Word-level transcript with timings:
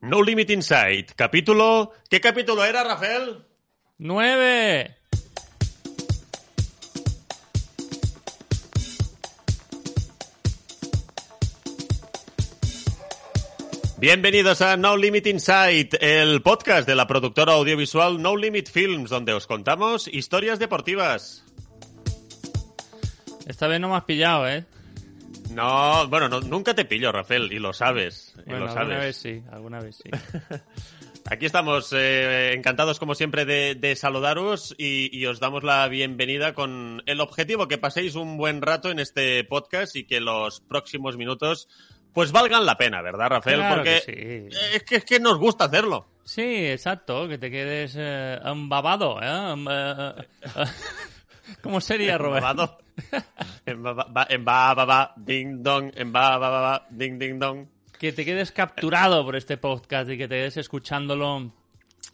No 0.00 0.22
Limit 0.22 0.50
Inside, 0.50 1.06
capítulo... 1.16 1.90
¿Qué 2.10 2.20
capítulo 2.20 2.62
era, 2.64 2.84
Rafael? 2.84 3.46
¡Nueve! 3.96 4.94
Bienvenidos 13.98 14.60
a 14.60 14.76
No 14.76 14.98
Limit 14.98 15.28
Inside, 15.28 15.88
el 16.00 16.42
podcast 16.42 16.86
de 16.86 16.94
la 16.94 17.06
productora 17.06 17.54
audiovisual 17.54 18.20
No 18.20 18.36
Limit 18.36 18.68
Films, 18.68 19.08
donde 19.08 19.32
os 19.32 19.46
contamos 19.46 20.08
historias 20.08 20.58
deportivas. 20.58 21.42
Esta 23.46 23.66
vez 23.66 23.80
no 23.80 23.88
me 23.88 23.96
has 23.96 24.04
pillado, 24.04 24.46
¿eh? 24.46 24.66
No, 25.50 26.06
bueno, 26.08 26.28
no- 26.28 26.40
nunca 26.40 26.74
te 26.74 26.84
pillo, 26.84 27.12
Rafael, 27.12 27.52
y 27.52 27.58
lo 27.58 27.72
sabes. 27.72 28.34
Y 28.38 28.50
Bueno, 28.50 28.66
lo 28.66 28.70
alguna 28.72 28.82
sabes. 28.94 28.98
vez 29.00 29.16
sí, 29.16 29.42
alguna 29.50 29.80
vez 29.80 29.96
sí. 30.02 30.10
Aquí 31.30 31.46
estamos, 31.46 31.92
eh, 31.92 32.52
encantados 32.54 32.98
como 33.00 33.14
siempre 33.16 33.44
de, 33.44 33.74
de 33.74 33.96
saludaros 33.96 34.74
y, 34.78 35.16
y 35.16 35.26
os 35.26 35.40
damos 35.40 35.64
la 35.64 35.88
bienvenida 35.88 36.54
con 36.54 37.02
el 37.06 37.20
objetivo 37.20 37.66
que 37.66 37.78
paséis 37.78 38.14
un 38.14 38.36
buen 38.36 38.62
rato 38.62 38.90
en 38.90 39.00
este 39.00 39.42
podcast 39.44 39.96
y 39.96 40.04
que 40.04 40.20
los 40.20 40.60
próximos 40.60 41.16
minutos 41.16 41.68
pues 42.12 42.30
valgan 42.32 42.64
la 42.64 42.76
pena, 42.78 43.02
¿verdad, 43.02 43.28
Rafael? 43.28 43.56
Claro 43.58 43.74
Porque 43.76 44.02
que 44.06 44.50
sí. 44.50 44.58
es, 44.76 44.82
que, 44.84 44.96
es 44.96 45.04
que 45.04 45.18
nos 45.20 45.36
gusta 45.38 45.64
hacerlo. 45.64 46.06
Sí, 46.24 46.42
exacto, 46.66 47.28
que 47.28 47.38
te 47.38 47.50
quedes 47.50 47.94
eh, 47.98 48.38
embabado, 48.44 49.20
¿eh? 49.20 49.52
Em- 49.52 49.66
eh, 49.68 50.14
eh, 50.42 50.64
¿Cómo 51.62 51.80
sería, 51.80 52.16
Robert? 52.18 52.44
Embabado. 52.46 52.78
en 53.66 53.82
ba, 53.82 54.74
ba, 54.74 54.86
ba, 54.86 55.14
ding 55.16 55.62
dong, 55.62 55.92
en 55.94 56.12
ba, 56.12 56.38
ba, 56.38 56.50
ba, 56.50 56.60
ba, 56.60 56.86
ding 56.90 57.18
ding 57.18 57.38
dong. 57.38 57.66
Que 57.98 58.12
te 58.12 58.24
quedes 58.24 58.52
capturado 58.52 59.24
por 59.24 59.36
este 59.36 59.56
podcast 59.56 60.10
y 60.10 60.18
que 60.18 60.28
te 60.28 60.36
quedes 60.36 60.56
escuchándolo. 60.56 61.52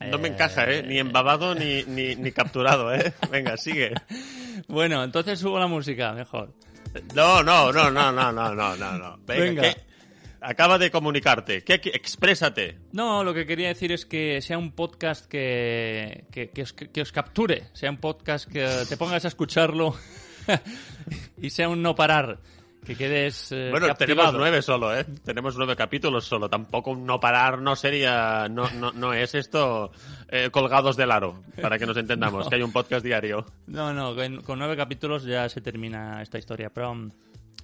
No 0.01 0.19
me 0.19 0.29
eh, 0.29 0.33
encaja, 0.33 0.65
¿eh? 0.71 0.83
Ni 0.83 0.99
embabado 0.99 1.55
ni, 1.55 1.85
ni, 1.85 2.33
capturado, 2.33 2.93
¿eh? 2.95 3.13
Venga, 3.31 3.57
sigue. 3.57 3.93
bueno, 4.69 5.03
entonces 5.03 5.39
subo 5.39 5.59
la 5.59 5.67
música, 5.67 6.13
mejor. 6.13 6.53
No, 7.15 7.43
no, 7.43 7.73
no, 7.73 7.91
no, 7.91 8.13
no, 8.13 8.33
no, 8.33 8.55
no, 8.55 8.77
no. 8.77 9.19
Venga. 9.27 9.75
Acaba 10.41 10.77
de 10.77 10.91
comunicarte. 10.91 11.63
¿Qué, 11.63 11.75
exprésate. 11.75 12.79
No, 12.93 13.23
lo 13.23 13.33
que 13.33 13.47
quería 13.47 13.69
decir 13.69 13.93
es 13.93 14.05
que 14.05 14.43
sea 14.43 14.59
un 14.59 14.73
podcast 14.73 15.27
que, 15.27 16.25
que, 16.33 16.63
os, 16.63 16.73
que 16.73 17.01
os 17.01 17.13
capture, 17.13 17.69
sea 17.73 17.91
un 17.91 17.99
podcast 17.99 18.51
que 18.51 18.67
te 18.89 18.97
pongas 18.97 19.25
a 19.25 19.29
escucharlo 19.29 19.95
y 21.41 21.51
sea 21.51 21.69
un 21.69 21.83
no 21.83 21.95
parar, 21.95 22.39
que 22.85 22.97
quedes 22.97 23.53
eh, 23.53 23.69
Bueno, 23.71 23.87
captivado. 23.87 24.29
tenemos 24.31 24.35
nueve 24.41 24.63
solo, 24.63 24.97
¿eh? 24.97 25.05
Tenemos 25.25 25.57
nueve 25.57 25.77
capítulos 25.77 26.25
solo. 26.25 26.49
Tampoco 26.49 26.91
un 26.91 27.07
no 27.07 27.21
parar 27.21 27.61
no 27.61 27.77
sería... 27.77 28.49
No, 28.49 28.69
no, 28.71 28.93
no 28.93 29.13
es 29.13 29.35
esto 29.35 29.93
eh, 30.29 30.49
colgados 30.51 30.97
del 30.97 31.11
aro, 31.13 31.43
para 31.61 31.79
que 31.79 31.87
nos 31.87 31.97
entendamos, 31.97 32.45
No. 32.45 32.51
que 32.51 32.57
hay 32.57 32.63
un 32.63 32.73
podcast 32.73 33.05
diario. 33.05 33.47
No, 33.67 33.93
no, 33.93 34.15
con, 34.17 34.43
con 34.43 34.59
nueve 34.59 34.77
capítulos 34.77 35.25
ya 35.25 35.49
se 35.49 35.61
termina 35.61 36.23
esta 36.23 36.39
historia, 36.39 36.71
pero, 36.75 36.93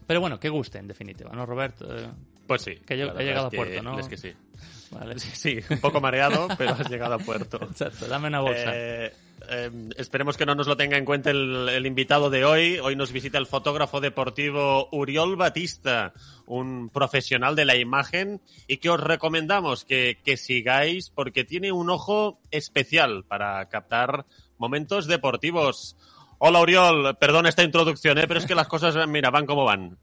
pero 0.07 0.21
bueno, 0.21 0.39
que 0.39 0.49
guste 0.49 0.79
en 0.79 0.87
definitiva, 0.87 1.31
¿no, 1.35 1.45
Robert? 1.47 1.77
Eh, 1.83 2.07
Pues 2.47 2.63
sí. 2.63 2.77
Que 2.87 2.97
yo- 2.97 3.19
he 3.19 3.25
llegado 3.25 3.49
a 3.49 3.51
puerto, 3.51 3.83
¿no? 3.83 3.99
Es 3.99 4.09
que 4.09 4.17
sí. 4.17 4.33
Vale. 4.91 5.19
Sí, 5.19 5.31
sí, 5.35 5.61
un 5.71 5.81
poco 5.81 6.01
mareado, 6.01 6.49
pero 6.59 6.73
has 6.73 6.89
llegado 6.89 7.15
a 7.15 7.19
puerto. 7.19 7.59
Exacto, 7.63 8.07
dame 8.07 8.29
una 8.29 8.41
bolsa. 8.41 8.73
Eh, 8.75 9.13
eh, 9.51 9.71
esperemos 9.97 10.37
que 10.37 10.47
no 10.47 10.55
nos 10.55 10.67
lo 10.67 10.77
tenga 10.77 10.97
en 10.97 11.05
cuenta 11.05 11.31
el, 11.31 11.69
el 11.69 11.87
invitado 11.87 12.31
de 12.31 12.45
hoy. 12.45 12.79
Hoy 12.79 12.97
nos 12.97 13.13
visita 13.13 13.39
el 13.39 13.47
fotógrafo 13.47 14.01
deportivo 14.01 14.89
Uriol 14.93 15.37
Batista, 15.37 16.13
un 16.47 16.91
profesional 16.91 17.57
de 17.57 17.65
la 17.65 17.77
imagen 17.77 18.41
y 18.67 18.79
que 18.79 18.91
os 18.91 19.01
recomendamos 19.01 19.85
que, 19.85 20.19
que 20.25 20.37
sigáis 20.37 21.11
porque 21.11 21.45
tiene 21.45 21.73
un 21.73 21.91
ojo 21.91 22.41
especial 22.51 23.25
para 23.25 23.69
captar 23.69 24.27
momentos 24.59 25.07
deportivos. 25.07 25.97
Hola 26.39 26.61
Uriol, 26.61 27.17
perdón 27.17 27.47
esta 27.47 27.63
introducción, 27.63 28.19
¿eh? 28.19 28.27
pero 28.29 28.41
es 28.41 28.47
que 28.47 28.55
las 28.55 28.69
cosas, 28.69 29.09
mira, 29.09 29.31
van 29.31 29.47
como 29.47 29.65
van. 29.65 29.99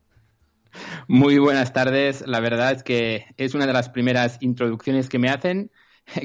Muy 1.08 1.38
buenas 1.38 1.74
tardes. 1.74 2.24
La 2.28 2.40
verdad 2.40 2.72
es 2.72 2.84
que 2.84 3.26
es 3.38 3.54
una 3.54 3.66
de 3.68 3.74
las 3.74 3.90
primeras 3.90 4.38
introducciones 4.42 5.10
que 5.10 5.20
me 5.20 5.30
hacen 5.30 5.72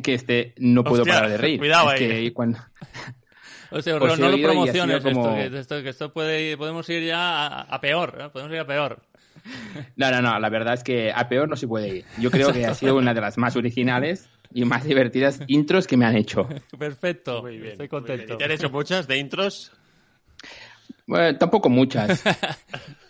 que 0.03 0.15
este 0.15 0.55
no 0.59 0.85
puedo 0.85 1.03
Hostia, 1.03 1.15
parar 1.15 1.31
de 1.31 1.37
reír. 1.39 1.59
cuidado 1.59 1.93
Es 1.93 2.01
ahí. 2.01 2.09
que 2.09 2.33
cuando- 2.33 2.59
O 3.73 3.81
sea, 3.83 3.99
no 4.01 4.07
lo 4.07 4.37
promociones 4.43 5.01
como- 5.01 5.37
esto, 5.39 5.51
que 5.53 5.59
esto, 5.61 5.83
que 5.85 5.89
esto 5.91 6.13
puede, 6.13 6.57
podemos 6.57 6.89
ir 6.89 7.05
ya 7.05 7.47
a, 7.47 7.61
a 7.63 7.81
peor, 7.81 8.19
¿eh? 8.21 8.29
podemos 8.33 8.53
ir 8.53 8.59
a 8.59 8.67
peor. 8.67 9.01
No, 9.97 10.11
no, 10.11 10.21
no. 10.21 10.39
La 10.41 10.49
verdad 10.51 10.75
es 10.75 10.83
que 10.83 11.13
a 11.15 11.29
peor 11.29 11.49
no 11.49 11.55
se 11.57 11.69
puede 11.69 11.99
ir. 11.99 12.05
Yo 12.19 12.31
creo 12.33 12.53
que 12.53 12.67
ha 12.67 12.75
sido 12.75 12.97
una 12.97 13.15
de 13.15 13.21
las 13.21 13.39
más 13.39 13.55
originales 13.57 14.29
y 14.53 14.65
más 14.65 14.85
divertidas 14.85 15.41
intros 15.47 15.87
que 15.87 15.97
me 15.97 16.05
han 16.05 16.17
hecho. 16.17 16.49
Perfecto, 16.79 17.43
Muy 17.43 17.59
bien. 17.59 17.73
estoy 17.73 17.89
muy 17.89 18.01
bien. 18.03 18.17
contento. 18.19 18.35
¿Y 18.35 18.39
te 18.39 18.45
han 18.45 18.51
hecho 18.51 18.71
muchas 18.71 19.07
de 19.07 19.17
intros? 19.19 19.71
Bueno, 21.07 21.39
tampoco 21.39 21.69
muchas. 21.71 22.23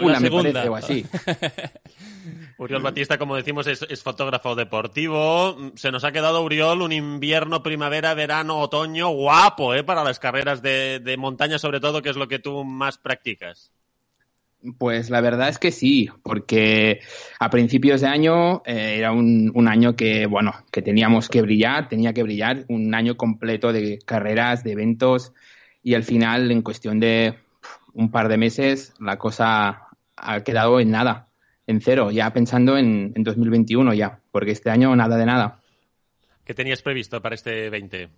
Una 0.00 0.20
me 0.20 0.26
segunda. 0.28 0.52
parece 0.52 0.68
o 0.68 0.76
así. 0.76 1.06
Uriol 2.58 2.82
Batista, 2.82 3.18
como 3.18 3.36
decimos, 3.36 3.66
es, 3.66 3.84
es 3.88 4.02
fotógrafo 4.02 4.54
deportivo. 4.54 5.56
Se 5.74 5.90
nos 5.90 6.04
ha 6.04 6.12
quedado, 6.12 6.42
Uriol, 6.42 6.82
un 6.82 6.92
invierno, 6.92 7.62
primavera, 7.62 8.14
verano, 8.14 8.58
otoño 8.58 9.10
guapo, 9.10 9.74
¿eh? 9.74 9.84
Para 9.84 10.04
las 10.04 10.18
carreras 10.18 10.62
de, 10.62 11.00
de 11.00 11.16
montaña, 11.16 11.58
sobre 11.58 11.80
todo, 11.80 12.00
que 12.00 12.10
es 12.10 12.16
lo 12.16 12.28
que 12.28 12.38
tú 12.38 12.64
más 12.64 12.98
practicas. 12.98 13.72
Pues 14.78 15.10
la 15.10 15.20
verdad 15.20 15.50
es 15.50 15.58
que 15.58 15.70
sí, 15.70 16.08
porque 16.22 17.00
a 17.38 17.50
principios 17.50 18.00
de 18.00 18.06
año 18.06 18.62
eh, 18.64 18.94
era 18.96 19.12
un, 19.12 19.52
un 19.54 19.68
año 19.68 19.94
que, 19.94 20.24
bueno, 20.24 20.54
que 20.72 20.80
teníamos 20.80 21.28
que 21.28 21.42
brillar, 21.42 21.88
tenía 21.88 22.14
que 22.14 22.22
brillar, 22.22 22.64
un 22.68 22.94
año 22.94 23.16
completo 23.16 23.74
de 23.74 23.98
carreras, 24.06 24.64
de 24.64 24.72
eventos, 24.72 25.34
y 25.82 25.92
al 25.94 26.02
final, 26.02 26.50
en 26.50 26.62
cuestión 26.62 26.98
de 26.98 27.34
un 27.94 28.10
par 28.10 28.28
de 28.28 28.36
meses, 28.36 28.92
la 29.00 29.16
cosa 29.18 29.88
ha 30.16 30.40
quedado 30.42 30.80
en 30.80 30.90
nada, 30.90 31.28
en 31.66 31.80
cero, 31.80 32.10
ya 32.10 32.32
pensando 32.32 32.76
en, 32.76 33.12
en 33.14 33.22
2021 33.22 33.94
ya, 33.94 34.20
porque 34.30 34.50
este 34.50 34.70
año 34.70 34.94
nada 34.94 35.16
de 35.16 35.26
nada. 35.26 35.60
¿Qué 36.44 36.54
tenías 36.54 36.82
previsto 36.82 37.22
para 37.22 37.34
este 37.34 37.70
20? 37.70 38.10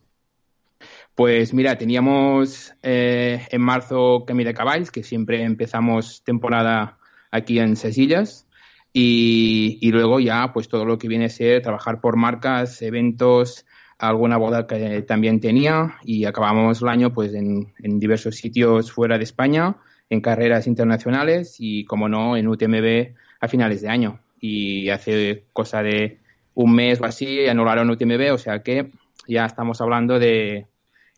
Pues 1.14 1.54
mira, 1.54 1.78
teníamos 1.78 2.74
eh, 2.82 3.46
en 3.50 3.60
marzo 3.62 4.24
Camí 4.26 4.44
de 4.44 4.52
Caballs, 4.52 4.90
que 4.90 5.02
siempre 5.02 5.42
empezamos 5.42 6.22
temporada 6.24 6.98
aquí 7.30 7.58
en 7.58 7.76
Sesillas, 7.76 8.46
y, 8.92 9.78
y 9.80 9.90
luego 9.92 10.20
ya 10.20 10.52
pues 10.52 10.68
todo 10.68 10.84
lo 10.84 10.98
que 10.98 11.08
viene 11.08 11.26
a 11.26 11.30
ser 11.30 11.62
trabajar 11.62 12.00
por 12.00 12.16
marcas, 12.16 12.82
eventos, 12.82 13.66
alguna 13.98 14.36
boda 14.36 14.66
que 14.66 15.02
también 15.02 15.40
tenía, 15.40 15.96
y 16.02 16.24
acabamos 16.24 16.82
el 16.82 16.88
año 16.88 17.12
pues 17.12 17.34
en, 17.34 17.72
en 17.82 17.98
diversos 17.98 18.36
sitios 18.36 18.92
fuera 18.92 19.18
de 19.18 19.24
España, 19.24 19.76
en 20.10 20.20
carreras 20.20 20.66
internacionales 20.66 21.56
y 21.58 21.84
como 21.84 22.08
no 22.08 22.36
en 22.36 22.48
UTMB 22.48 23.14
a 23.40 23.48
finales 23.48 23.82
de 23.82 23.88
año. 23.88 24.20
Y 24.40 24.90
hace 24.90 25.44
cosa 25.52 25.82
de 25.82 26.18
un 26.54 26.74
mes 26.74 27.00
o 27.00 27.04
así 27.04 27.46
anularon 27.48 27.90
UTMB, 27.90 28.32
o 28.32 28.38
sea 28.38 28.62
que 28.62 28.90
ya 29.26 29.46
estamos 29.46 29.80
hablando 29.80 30.18
de 30.18 30.66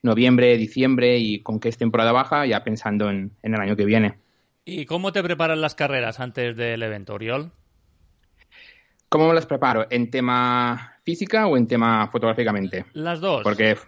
noviembre, 0.03 0.57
diciembre 0.57 1.19
y 1.19 1.41
con 1.41 1.61
que 1.61 1.69
es 1.69 1.77
temporada 1.77 2.13
baja, 2.13 2.47
ya 2.47 2.63
pensando 2.63 3.11
en, 3.11 3.33
en 3.43 3.55
el 3.55 3.61
año 3.61 3.77
que 3.77 3.85
viene. 3.85 4.15
¿Y 4.65 4.85
cómo 4.85 5.13
te 5.13 5.23
preparan 5.23 5.61
las 5.61 5.75
carreras 5.75 6.21
antes 6.21 6.57
del 6.57 6.83
evento, 6.83 7.15
Oriol? 7.15 7.53
¿Cómo 9.09 9.29
me 9.29 9.35
las 9.35 9.47
preparo? 9.47 9.87
¿En 9.91 10.11
tema 10.11 10.98
física 11.09 11.47
o 11.47 11.57
en 11.57 11.67
tema 11.67 12.07
fotográficamente? 12.09 12.85
Las 12.93 13.19
dos. 13.19 13.43
Porque, 13.43 13.79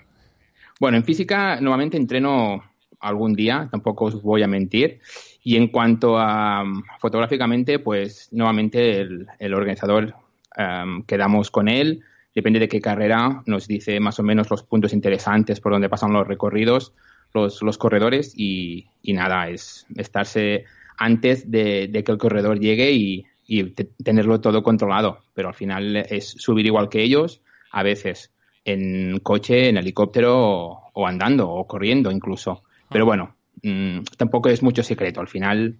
bueno, 0.80 0.96
en 0.96 1.04
física 1.04 1.60
normalmente 1.60 1.98
entreno 1.98 2.64
algún 2.98 3.34
día, 3.34 3.68
tampoco 3.70 4.06
os 4.06 4.22
voy 4.22 4.42
a 4.42 4.46
mentir. 4.46 5.00
Y 5.44 5.56
en 5.56 5.68
cuanto 5.68 6.18
a 6.18 6.62
um, 6.62 6.82
fotográficamente, 6.98 7.78
pues 7.78 8.30
nuevamente 8.32 9.02
el, 9.02 9.26
el 9.38 9.52
organizador 9.52 10.14
um, 10.56 11.02
quedamos 11.02 11.50
con 11.50 11.68
él, 11.68 12.00
depende 12.34 12.58
de 12.58 12.68
qué 12.68 12.80
carrera, 12.80 13.42
nos 13.44 13.68
dice 13.68 14.00
más 14.00 14.18
o 14.18 14.22
menos 14.22 14.48
los 14.48 14.62
puntos 14.62 14.94
interesantes 14.94 15.60
por 15.60 15.72
donde 15.72 15.90
pasan 15.90 16.14
los 16.14 16.26
recorridos, 16.26 16.94
los, 17.34 17.60
los 17.60 17.76
corredores 17.76 18.32
y, 18.34 18.86
y 19.02 19.12
nada, 19.12 19.50
es 19.50 19.86
estarse 19.94 20.64
antes 20.96 21.50
de, 21.50 21.86
de 21.88 22.02
que 22.02 22.12
el 22.12 22.18
corredor 22.18 22.58
llegue 22.58 22.92
y, 22.92 23.26
y 23.52 23.64
tenerlo 24.04 24.40
todo 24.40 24.62
controlado. 24.62 25.24
Pero 25.34 25.48
al 25.48 25.54
final 25.54 25.96
es 25.96 26.28
subir 26.28 26.66
igual 26.66 26.88
que 26.88 27.02
ellos, 27.02 27.42
a 27.72 27.82
veces 27.82 28.30
en 28.64 29.18
coche, 29.18 29.68
en 29.68 29.76
helicóptero 29.76 30.82
o, 30.92 31.06
andando 31.06 31.50
o 31.50 31.66
corriendo 31.66 32.12
incluso. 32.12 32.62
Pero 32.88 33.06
bueno, 33.06 33.34
mm, 33.64 34.02
tampoco 34.16 34.50
es 34.50 34.62
mucho 34.62 34.84
secreto. 34.84 35.20
Al 35.20 35.26
final 35.26 35.78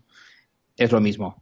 es 0.77 0.91
lo 0.91 1.01
mismo. 1.01 1.41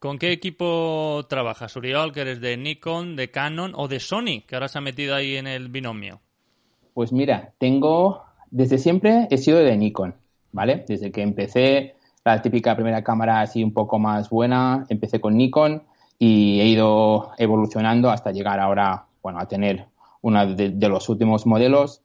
¿Con 0.00 0.18
qué 0.18 0.32
equipo 0.32 1.24
trabajas, 1.28 1.76
Uriol? 1.76 2.12
¿Que 2.12 2.22
eres 2.22 2.40
de 2.40 2.56
Nikon, 2.56 3.14
de 3.14 3.30
Canon 3.30 3.74
o 3.76 3.86
de 3.86 4.00
Sony? 4.00 4.42
Que 4.44 4.56
ahora 4.56 4.66
se 4.66 4.78
ha 4.78 4.80
metido 4.80 5.14
ahí 5.14 5.36
en 5.36 5.46
el 5.46 5.68
binomio. 5.68 6.20
Pues 6.94 7.12
mira, 7.12 7.54
tengo, 7.58 8.24
desde 8.50 8.78
siempre 8.78 9.28
he 9.30 9.38
sido 9.38 9.58
de 9.58 9.76
Nikon, 9.76 10.16
¿vale? 10.50 10.84
Desde 10.88 11.12
que 11.12 11.22
empecé 11.22 11.94
la 12.28 12.42
típica 12.42 12.74
primera 12.74 13.02
cámara 13.02 13.40
así 13.40 13.64
un 13.64 13.72
poco 13.72 13.98
más 13.98 14.30
buena, 14.30 14.84
empecé 14.88 15.20
con 15.20 15.36
Nikon 15.36 15.82
y 16.18 16.60
he 16.60 16.66
ido 16.66 17.30
evolucionando 17.38 18.10
hasta 18.10 18.32
llegar 18.32 18.60
ahora, 18.60 19.06
bueno, 19.22 19.38
a 19.38 19.46
tener 19.46 19.86
uno 20.20 20.54
de, 20.54 20.88
los 20.88 21.08
últimos 21.08 21.46
modelos. 21.46 22.02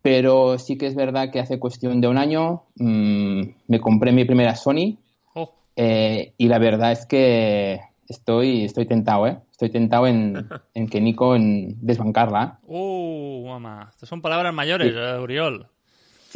Pero 0.00 0.58
sí 0.58 0.78
que 0.78 0.86
es 0.86 0.94
verdad 0.94 1.30
que 1.32 1.40
hace 1.40 1.58
cuestión 1.58 2.00
de 2.00 2.08
un 2.08 2.18
año 2.18 2.62
mm, 2.76 3.42
me 3.66 3.80
compré 3.80 4.12
mi 4.12 4.24
primera 4.24 4.54
Sony 4.54 4.96
oh. 5.34 5.52
eh, 5.74 6.34
y 6.38 6.46
la 6.46 6.58
verdad 6.58 6.92
es 6.92 7.04
que 7.04 7.80
estoy, 8.06 8.64
estoy 8.64 8.86
tentado, 8.86 9.26
¿eh? 9.26 9.38
Estoy 9.50 9.70
tentado 9.70 10.06
en, 10.06 10.48
en 10.74 10.88
que 10.88 11.00
Nikon 11.00 11.84
desbancarla. 11.84 12.60
¡Uh, 12.62 13.44
mamá! 13.48 13.88
Estas 13.90 14.08
son 14.08 14.22
palabras 14.22 14.54
mayores, 14.54 14.92
sí. 14.92 14.98
Eh, 14.98 15.18
Uriol. 15.18 15.68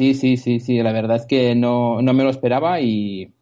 Sí, 0.03 0.15
sí, 0.15 0.37
sí, 0.37 0.59
sí. 0.59 0.83
La 0.83 0.91
verdad 0.91 1.19
es 1.19 1.27
que 1.27 1.55
no, 1.55 2.03
no 2.03 2.13
me 2.13 2.25
lo 2.25 2.31
esperaba 2.31 2.81
y 2.81 3.33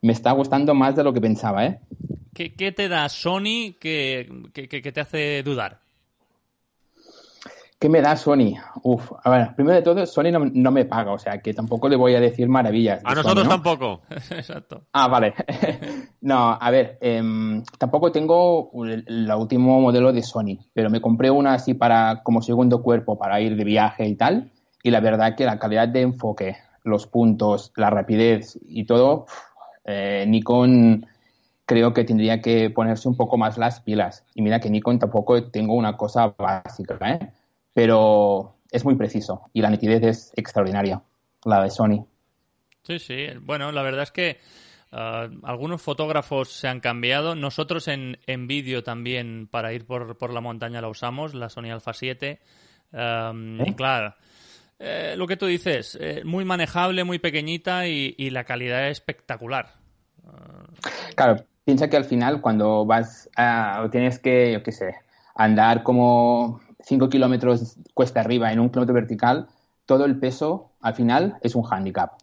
me 0.00 0.14
está 0.14 0.32
gustando 0.32 0.72
más 0.72 0.96
de 0.96 1.04
lo 1.04 1.12
que 1.12 1.20
pensaba, 1.20 1.66
¿eh? 1.66 1.80
¿Qué, 2.32 2.54
qué 2.54 2.72
te 2.72 2.88
da 2.88 3.10
Sony 3.10 3.74
que, 3.78 4.26
que, 4.54 4.68
que 4.68 4.92
te 4.92 5.00
hace 5.02 5.42
dudar? 5.42 5.80
¿Qué 7.78 7.90
me 7.90 8.00
da 8.00 8.16
Sony? 8.16 8.54
Uf, 8.82 9.12
a 9.22 9.28
ver, 9.28 9.54
primero 9.54 9.76
de 9.76 9.82
todo, 9.82 10.06
Sony 10.06 10.30
no, 10.32 10.70
me 10.70 10.86
paga, 10.86 11.12
o 11.12 11.18
sea 11.18 11.42
que 11.42 11.52
tampoco 11.52 11.90
le 11.90 11.96
voy 11.96 12.14
a 12.14 12.20
decir 12.20 12.48
maravillas. 12.48 13.02
A 13.04 13.14
nosotros 13.14 13.46
tampoco. 13.46 14.00
Exacto. 14.30 14.86
Ah, 14.94 15.08
vale. 15.08 15.34
no, 16.22 16.56
a 16.58 16.70
ver, 16.70 16.96
em, 17.02 17.62
tampoco 17.76 18.10
tengo 18.10 18.70
el, 18.86 19.30
último 19.36 19.78
modelo 19.78 20.10
de 20.10 20.22
Sony, 20.22 20.56
pero 20.72 20.88
me 20.88 21.02
compré 21.02 21.30
una 21.30 21.52
así 21.52 21.74
para 21.74 22.22
como 22.22 22.40
segundo 22.40 22.82
cuerpo 22.82 23.18
para 23.18 23.38
ir 23.42 23.56
de 23.56 23.64
viaje 23.64 24.06
y 24.06 24.14
tal. 24.14 24.50
Y 24.82 24.90
la 24.90 25.00
verdad 25.00 25.36
que 25.36 25.44
la 25.44 25.58
calidad 25.58 25.88
de 25.88 26.02
enfoque, 26.02 26.56
los 26.84 27.06
puntos, 27.06 27.72
la 27.76 27.90
rapidez 27.90 28.58
y 28.66 28.84
todo, 28.84 29.26
eh, 29.84 30.24
Nikon 30.26 31.06
creo 31.64 31.94
que 31.94 32.04
tendría 32.04 32.40
que 32.40 32.70
ponerse 32.70 33.08
un 33.08 33.16
poco 33.16 33.36
más 33.36 33.58
las 33.58 33.80
pilas. 33.80 34.24
Y 34.34 34.42
mira 34.42 34.60
que 34.60 34.70
Nikon 34.70 34.98
tampoco 34.98 35.50
tengo 35.50 35.74
una 35.74 35.96
cosa 35.96 36.34
básica, 36.36 36.98
¿eh? 37.08 37.30
pero 37.72 38.56
es 38.70 38.84
muy 38.84 38.96
preciso 38.96 39.50
y 39.52 39.62
la 39.62 39.70
nitidez 39.70 40.02
es 40.02 40.32
extraordinaria, 40.36 41.02
la 41.44 41.62
de 41.62 41.70
Sony. 41.70 42.06
Sí, 42.82 42.98
sí. 42.98 43.26
Bueno, 43.40 43.70
la 43.70 43.82
verdad 43.82 44.02
es 44.02 44.10
que 44.10 44.38
uh, 44.92 45.38
algunos 45.44 45.80
fotógrafos 45.80 46.50
se 46.50 46.68
han 46.68 46.80
cambiado. 46.80 47.34
Nosotros 47.34 47.86
en, 47.86 48.18
en 48.26 48.48
vídeo 48.48 48.82
también, 48.82 49.46
para 49.50 49.72
ir 49.72 49.86
por, 49.86 50.18
por, 50.18 50.32
la 50.32 50.40
montaña, 50.40 50.80
la 50.80 50.88
usamos, 50.88 51.34
la 51.34 51.48
Sony 51.48 51.70
Alpha 51.70 51.92
7. 51.92 52.40
Um, 52.92 53.60
¿Eh? 53.60 53.64
Y 53.68 53.74
claro, 53.74 54.14
eh, 54.84 55.14
lo 55.16 55.28
que 55.28 55.36
tú 55.36 55.46
dices, 55.46 55.96
eh, 56.00 56.22
muy 56.24 56.44
manejable, 56.44 57.04
muy 57.04 57.20
pequeñita 57.20 57.86
y, 57.86 58.16
y 58.18 58.30
la 58.30 58.42
calidad 58.42 58.88
es 58.88 58.98
espectacular. 58.98 59.74
Uh... 60.24 61.14
Claro, 61.14 61.44
piensa 61.64 61.88
que 61.88 61.96
al 61.96 62.04
final 62.04 62.40
cuando 62.40 62.84
vas 62.84 63.30
a, 63.36 63.86
tienes 63.92 64.18
que, 64.18 64.52
yo 64.52 64.62
qué 64.64 64.72
sé, 64.72 64.96
andar 65.36 65.84
como 65.84 66.60
5 66.80 67.08
kilómetros 67.08 67.76
cuesta 67.94 68.20
arriba 68.20 68.52
en 68.52 68.58
un 68.58 68.70
kilómetro 68.70 68.94
vertical, 68.94 69.46
todo 69.86 70.04
el 70.04 70.18
peso 70.18 70.72
al 70.80 70.94
final 70.94 71.36
es 71.42 71.54
un 71.54 71.64
handicap. 71.70 72.14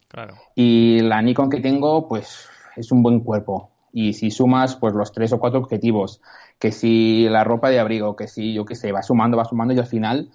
Y 0.56 1.00
la 1.00 1.22
Nikon 1.22 1.50
que 1.50 1.62
tengo, 1.62 2.08
pues 2.08 2.48
es 2.76 2.92
un 2.92 3.04
buen 3.04 3.22
cuerpo. 3.22 3.72
Y 3.94 4.14
si 4.14 4.32
sumas 4.32 4.76
pues 4.76 4.94
los 4.94 5.12
tres 5.12 5.32
o 5.34 5.40
cuatro 5.40 5.60
objetivos, 5.60 6.22
que 6.60 6.72
si 6.72 7.28
la 7.30 7.44
ropa 7.44 7.70
de 7.70 7.80
abrigo, 7.80 8.16
que 8.16 8.28
si 8.28 8.54
yo 8.54 8.66
qué 8.66 8.76
sé, 8.76 8.92
va 8.92 9.02
sumando, 9.02 9.38
va 9.38 9.46
sumando 9.46 9.74
y 9.74 9.80
al 9.80 9.88
final 9.88 10.30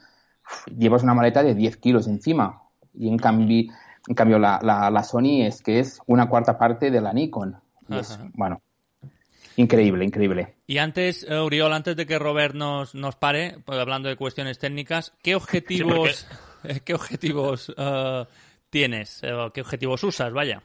llevas 0.76 1.02
una 1.02 1.14
maleta 1.14 1.42
de 1.42 1.54
10 1.54 1.76
kilos 1.78 2.06
encima. 2.06 2.62
Y 2.94 3.08
en 3.08 3.18
cambio, 3.18 3.72
en 4.06 4.14
cambio 4.14 4.38
la, 4.38 4.60
la, 4.62 5.02
Sony 5.04 5.42
es 5.42 5.62
que 5.62 5.80
es 5.80 6.00
una 6.06 6.28
cuarta 6.28 6.58
parte 6.58 6.90
de 6.90 7.00
la 7.00 7.12
Nikon. 7.12 7.56
Y 7.88 7.98
es, 7.98 8.18
bueno, 8.34 8.62
Increíble, 9.56 10.04
increíble. 10.04 10.56
Y 10.66 10.78
antes, 10.78 11.24
Uriol, 11.30 11.72
antes 11.72 11.96
de 11.96 12.06
que 12.06 12.18
Robert 12.18 12.54
nos, 12.54 12.94
nos 12.94 13.16
pare, 13.16 13.58
pues, 13.64 13.78
hablando 13.78 14.08
de 14.08 14.16
cuestiones 14.16 14.58
técnicas, 14.58 15.12
¿qué 15.22 15.34
objetivos, 15.36 16.26
sí, 16.62 16.80
¿qué 16.84 16.94
objetivos 16.94 17.68
uh, 17.70 18.26
tienes? 18.70 19.22
¿Qué 19.52 19.60
objetivos 19.60 20.02
usas? 20.02 20.32
Vaya. 20.32 20.62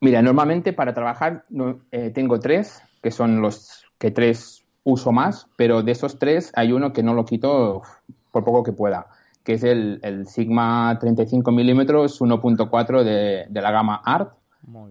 Mira, 0.00 0.22
normalmente 0.22 0.72
para 0.72 0.94
trabajar 0.94 1.44
eh, 1.92 2.10
tengo 2.10 2.40
tres, 2.40 2.82
que 3.02 3.10
son 3.10 3.42
los 3.42 3.84
que 3.98 4.10
tres 4.10 4.64
uso 4.82 5.12
más, 5.12 5.46
pero 5.56 5.82
de 5.82 5.92
esos 5.92 6.18
tres 6.18 6.52
hay 6.56 6.72
uno 6.72 6.92
que 6.92 7.02
no 7.02 7.14
lo 7.14 7.26
quito 7.26 7.82
por 8.30 8.44
poco 8.44 8.62
que 8.62 8.72
pueda, 8.72 9.06
que 9.44 9.54
es 9.54 9.64
el, 9.64 10.00
el 10.02 10.26
Sigma 10.26 10.98
35 11.00 11.50
milímetros 11.52 12.20
1.4 12.20 13.02
de, 13.02 13.46
de, 13.48 13.60
la 13.62 13.70
gama 13.70 14.00
Art, 14.04 14.32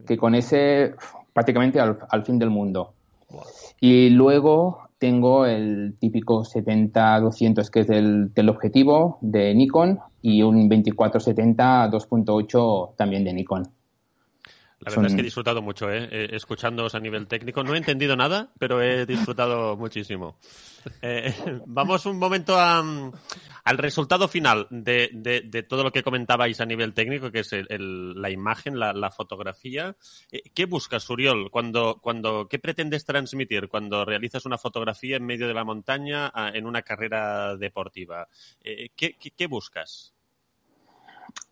que 0.06 0.18
con 0.18 0.36
ese 0.36 0.96
prácticamente 1.34 1.80
al, 1.80 2.00
al 2.10 2.24
fin 2.26 2.40
del 2.40 2.50
mundo. 2.50 2.94
Y 3.80 4.10
luego 4.10 4.90
tengo 4.98 5.46
el 5.46 5.96
típico 6.00 6.44
70-200 6.44 7.70
que 7.70 7.80
es 7.80 7.88
del, 7.88 8.34
del, 8.34 8.50
objetivo 8.50 9.18
de 9.22 9.56
Nikon 9.56 10.00
y 10.22 10.44
un 10.44 10.70
24-70 10.70 11.90
2.8 11.90 12.96
también 12.98 13.24
de 13.24 13.34
Nikon. 13.34 13.64
La 14.82 14.92
verdad 14.92 15.08
es 15.08 15.16
que 15.16 15.22
he 15.22 15.24
disfrutado 15.24 15.62
mucho, 15.62 15.92
¿eh? 15.92 16.08
eh 16.10 16.30
escuchándoos 16.32 16.96
a 16.96 17.00
nivel 17.00 17.28
técnico. 17.28 17.64
No 17.64 17.76
he 17.76 17.78
entendido 17.78 18.16
nada, 18.16 18.52
pero 18.58 18.82
he 18.82 19.06
disfrutado 19.06 19.76
muchísimo. 19.76 20.38
Eh, 21.02 21.34
vamos 21.66 22.06
un 22.06 22.18
momento 22.18 22.58
a, 22.58 22.82
al 23.66 23.78
resultado 23.78 24.30
final 24.30 24.68
de, 24.70 25.10
de, 25.12 25.42
de, 25.42 25.64
todo 25.64 25.84
lo 25.84 25.92
que 25.92 26.02
comentabais 26.02 26.62
a 26.62 26.66
nivel 26.66 26.94
técnico, 26.94 27.30
que 27.30 27.40
es 27.40 27.52
el, 27.52 27.68
el, 27.70 28.22
la 28.22 28.30
imagen, 28.30 28.80
la, 28.80 28.94
la 28.94 29.12
fotografía. 29.12 29.98
Eh, 30.32 30.44
¿Qué 30.54 30.66
buscas, 30.66 31.10
Uriol? 31.10 31.52
Cuando, 31.52 32.00
cuando, 32.02 32.48
¿Qué 32.48 32.60
pretendes 32.60 33.04
transmitir 33.04 33.68
cuando 33.68 34.06
realizas 34.06 34.46
una 34.46 34.58
fotografía 34.58 35.18
en 35.18 35.26
medio 35.26 35.48
de 35.50 35.54
la 35.54 35.66
montaña 35.66 36.32
en 36.54 36.66
una 36.66 36.84
carrera 36.84 37.58
deportiva? 37.58 38.30
¿qué, 38.62 38.92
qué, 38.96 39.32
qué 39.32 39.48
buscas? 39.48 40.14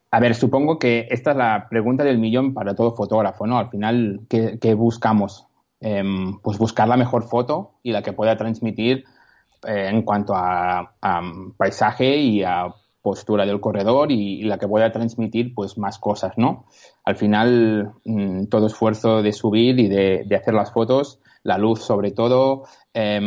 A 0.09 0.19
ver, 0.19 0.35
supongo 0.35 0.79
que 0.79 1.07
esta 1.09 1.31
es 1.31 1.37
la 1.37 1.67
pregunta 1.69 2.03
del 2.03 2.17
millón 2.17 2.53
para 2.53 2.75
todo 2.75 2.95
fotógrafo, 2.95 3.45
¿no? 3.45 3.57
Al 3.57 3.69
final, 3.69 4.21
¿qué, 4.29 4.73
buscamos? 4.73 5.47
Eh, 5.81 6.03
pues 6.41 6.57
buscar 6.57 6.87
la 6.87 6.97
mejor 6.97 7.23
foto 7.23 7.73
y 7.83 7.91
la 7.91 8.01
que 8.01 8.13
pueda 8.13 8.35
transmitir 8.37 9.03
eh, 9.67 9.89
en 9.91 10.01
cuanto 10.03 10.33
a, 10.35 10.93
paisaje 11.57 12.17
y 12.17 12.43
a 12.43 12.73
postura 13.01 13.45
del 13.45 13.59
corredor 13.59 14.11
y, 14.11 14.43
la 14.43 14.57
que 14.57 14.67
pueda 14.67 14.91
transmitir 14.91 15.53
pues 15.53 15.77
más 15.77 15.99
cosas, 15.99 16.37
¿no? 16.37 16.65
Al 17.03 17.15
final, 17.15 17.91
mmm, 18.05 18.45
todo 18.45 18.67
esfuerzo 18.67 19.21
de 19.21 19.33
subir 19.33 19.79
y 19.79 19.87
de, 19.87 20.35
hacer 20.35 20.53
las 20.53 20.71
fotos, 20.71 21.19
la 21.43 21.57
luz 21.57 21.81
sobre 21.81 22.11
todo, 22.11 22.63
eh, 22.93 23.19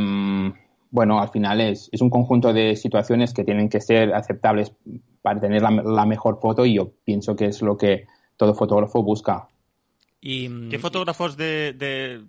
bueno, 0.90 1.20
al 1.20 1.28
final 1.28 1.60
es, 1.60 1.88
es, 1.92 2.00
un 2.00 2.10
conjunto 2.10 2.52
de 2.52 2.76
situaciones 2.76 3.32
que 3.32 3.44
tienen 3.44 3.68
que 3.68 3.80
ser 3.80 4.12
aceptables 4.14 4.72
para 5.22 5.40
tener 5.40 5.62
la, 5.62 5.70
la, 5.70 6.06
mejor 6.06 6.40
foto 6.40 6.66
y 6.66 6.74
yo 6.74 6.92
pienso 7.04 7.36
que 7.36 7.46
es 7.46 7.62
lo 7.62 7.76
que 7.76 8.06
todo 8.36 8.54
fotógrafo 8.54 9.02
busca. 9.02 9.48
¿Y 10.20 10.48
mm, 10.48 10.70
qué 10.70 10.78
fotógrafos 10.78 11.36
de, 11.36 11.72
de... 11.74 12.24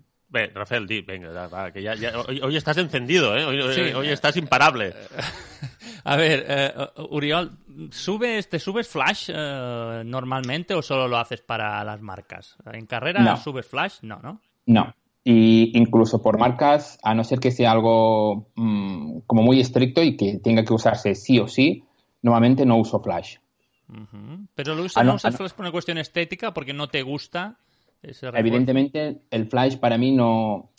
Rafael, 0.54 0.86
di, 0.86 1.02
venga, 1.02 1.46
va, 1.48 1.70
que 1.70 1.82
ya, 1.82 1.94
ya 1.94 2.18
hoy, 2.18 2.40
hoy, 2.40 2.56
estás 2.56 2.78
encendido, 2.78 3.36
¿eh? 3.36 3.44
Hoy, 3.44 3.74
sí, 3.74 3.92
hoy 3.92 4.08
estás 4.08 4.36
imparable. 4.38 4.94
A 6.04 6.16
ver, 6.16 6.44
eh, 6.48 6.72
Uriol, 7.10 7.50
¿subes, 7.90 8.48
¿te 8.48 8.58
subes 8.58 8.88
flash 8.88 9.30
eh, 9.32 10.02
normalmente 10.06 10.74
o 10.74 10.80
solo 10.80 11.06
lo 11.06 11.18
haces 11.18 11.42
para 11.42 11.84
las 11.84 12.00
marcas? 12.00 12.56
¿En 12.72 12.86
carrera 12.86 13.20
no. 13.20 13.36
subes 13.36 13.66
flash? 13.66 13.98
No, 14.02 14.20
¿no? 14.20 14.40
No, 14.66 14.94
y 15.24 15.76
incluso 15.78 16.20
por 16.20 16.38
marcas, 16.38 16.98
a 17.02 17.14
no 17.14 17.22
ser 17.22 17.38
que 17.38 17.52
sea 17.52 17.70
algo 17.70 18.48
mmm, 18.56 19.20
como 19.26 19.42
muy 19.42 19.60
estricto 19.60 20.02
y 20.02 20.16
que 20.16 20.38
tenga 20.38 20.64
que 20.64 20.74
usarse 20.74 21.14
sí 21.14 21.38
o 21.38 21.46
sí, 21.46 21.84
normalmente 22.22 22.66
no 22.66 22.76
uso 22.76 23.00
flash. 23.00 23.36
Uh 23.88 23.94
-huh. 23.94 24.46
Pero 24.54 24.74
lo 24.74 24.84
usas, 24.84 24.96
ah, 24.96 25.04
no, 25.04 25.12
no 25.12 25.16
usas 25.16 25.34
ah, 25.34 25.36
flash 25.36 25.52
por 25.52 25.64
una 25.64 25.72
cuestión 25.72 25.98
estética, 25.98 26.52
porque 26.52 26.72
no 26.72 26.88
te 26.88 27.02
gusta. 27.02 27.56
Ese 28.02 28.28
Evidentemente, 28.34 29.18
el 29.30 29.46
flash 29.46 29.76
para 29.76 29.96
mí 29.96 30.10
no. 30.10 30.70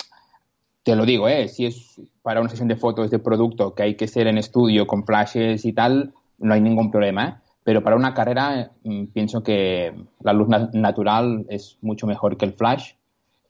Te 0.83 0.97
lo 0.97 1.05
digo, 1.05 1.29
¿eh? 1.29 1.47
Si 1.47 1.65
es 1.65 2.01
para 2.21 2.41
una 2.41 2.49
sesión 2.49 2.67
de 2.67 2.75
fotos 2.75 3.09
de 3.09 3.19
producto 3.19 3.73
que 3.73 3.83
hay 3.83 3.95
que 3.95 4.07
ser 4.07 4.27
en 4.27 4.37
estudio 4.37 4.85
con 4.85 5.05
flashes 5.05 5.63
y 5.63 5.71
tal, 5.71 6.13
no 6.39 6.53
hay 6.53 6.59
ningún 6.59 6.91
problema, 6.91 7.25
¿eh? 7.25 7.33
Pero 7.63 7.81
para 7.81 7.95
una 7.95 8.13
carrera 8.13 8.71
mmm, 8.83 9.05
pienso 9.05 9.41
que 9.41 9.93
la 10.19 10.33
luz 10.33 10.49
na 10.49 10.69
natural 10.73 11.45
es 11.47 11.77
mucho 11.81 12.07
mejor 12.07 12.35
que 12.35 12.43
el 12.43 12.53
flash 12.53 12.95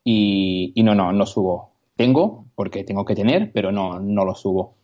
y, 0.04 0.72
y, 0.76 0.84
no, 0.84 0.94
no, 0.96 1.12
no 1.12 1.26
subo. 1.26 1.74
tengo, 1.96 2.46
porque 2.56 2.84
tengo 2.84 3.06
que 3.06 3.16
tener, 3.16 3.52
pero 3.52 3.72
no, 3.72 4.00
no 4.00 4.26
lo 4.26 4.36
subo. 4.36 4.76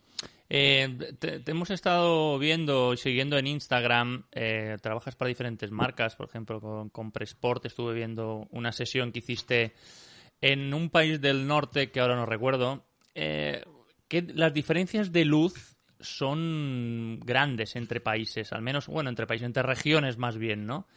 Eh, 0.52 0.98
te, 1.20 1.44
hemos 1.46 1.70
estado 1.70 2.40
viendo, 2.40 2.96
siguiendo 2.98 3.38
en 3.38 3.46
Instagram, 3.46 4.24
eh, 4.32 4.78
trabajas 4.82 5.16
para 5.16 5.30
diferentes 5.30 5.70
marcas, 5.70 6.16
por 6.16 6.28
ejemplo, 6.28 6.60
con, 6.60 6.90
con 6.90 7.12
Presport 7.12 7.66
estuve 7.66 7.94
viendo 7.94 8.48
una 8.50 8.72
sesión 8.72 9.12
que 9.12 9.20
hiciste 9.20 9.74
en 10.42 10.74
un 10.74 10.90
país 10.90 11.22
del 11.22 11.46
norte 11.46 11.92
que 11.92 12.00
ahora 12.00 12.16
no 12.16 12.26
recuerdo, 12.26 12.84
eh, 13.14 13.64
que 14.08 14.22
las 14.22 14.54
diferencias 14.54 15.12
de 15.12 15.26
luz 15.26 15.78
son 16.00 17.20
grandes 17.20 17.76
entre 17.76 18.00
países, 18.00 18.52
al 18.52 18.62
menos, 18.62 18.88
bueno, 18.88 19.10
entre 19.10 19.28
países, 19.28 19.46
entre 19.46 19.64
regiones 19.64 20.18
más 20.18 20.38
bien, 20.38 20.66
¿no? 20.66 20.88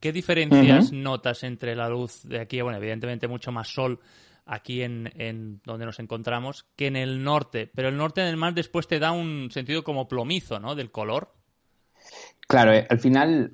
¿Qué 0.00 0.12
diferencias 0.12 0.92
notas 0.92 1.44
entre 1.44 1.76
la 1.76 1.88
luz 1.88 2.22
de 2.24 2.40
aquí, 2.40 2.60
bueno, 2.62 2.78
evidentemente 2.78 3.28
mucho 3.28 3.52
más 3.52 3.68
sol 3.68 4.00
aquí 4.46 4.82
en, 4.82 5.12
en, 5.16 5.60
donde 5.64 5.84
nos 5.84 6.00
encontramos 6.00 6.66
que 6.74 6.86
en 6.86 6.96
el 6.96 7.22
norte? 7.22 7.70
Pero 7.74 7.88
el 7.88 7.96
norte 7.96 8.22
además 8.22 8.54
después 8.54 8.88
te 8.88 8.98
da 8.98 9.12
un 9.12 9.50
sentido 9.50 9.84
como 9.84 10.08
plomizo, 10.08 10.58
¿no? 10.58 10.74
Del 10.74 10.90
color. 10.90 11.34
Claro, 12.48 12.72
eh, 12.72 12.86
al 12.88 12.98
final 12.98 13.52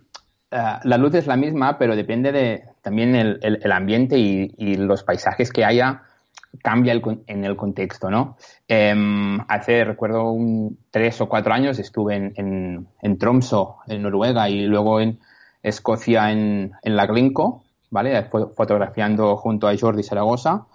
eh, 0.50 0.56
la 0.84 0.96
luz 0.96 1.14
es 1.14 1.26
la 1.26 1.36
misma, 1.36 1.78
pero 1.78 1.96
depende 1.96 2.30
de 2.30 2.64
también 2.80 3.16
el, 3.16 3.40
el, 3.42 3.72
ambiente 3.72 4.16
y, 4.16 4.54
y, 4.56 4.76
los 4.76 5.02
paisajes 5.02 5.52
que 5.52 5.64
haya 5.64 6.02
cambia 6.62 6.92
el, 6.92 7.02
en 7.26 7.44
el 7.44 7.56
contexto, 7.56 8.08
¿no? 8.08 8.36
Eh, 8.68 8.94
hace, 9.48 9.84
recuerdo, 9.84 10.30
un, 10.30 10.78
tres 10.90 11.20
o 11.20 11.28
cuatro 11.28 11.52
años 11.52 11.78
estuve 11.78 12.14
en, 12.14 12.32
en, 12.36 12.88
en, 13.02 13.18
Tromso, 13.18 13.78
en 13.88 14.02
Noruega, 14.02 14.48
y 14.48 14.62
luego 14.66 15.00
en 15.00 15.18
Escocia, 15.68 16.30
en, 16.30 16.72
en 16.82 16.96
la 16.96 17.06
Glencoe, 17.06 17.62
¿vale? 17.90 18.22
Fotografiando 18.24 19.36
junto 19.36 19.68
a 19.68 19.76
Jordi 19.76 20.02
Zaragoza. 20.02 20.66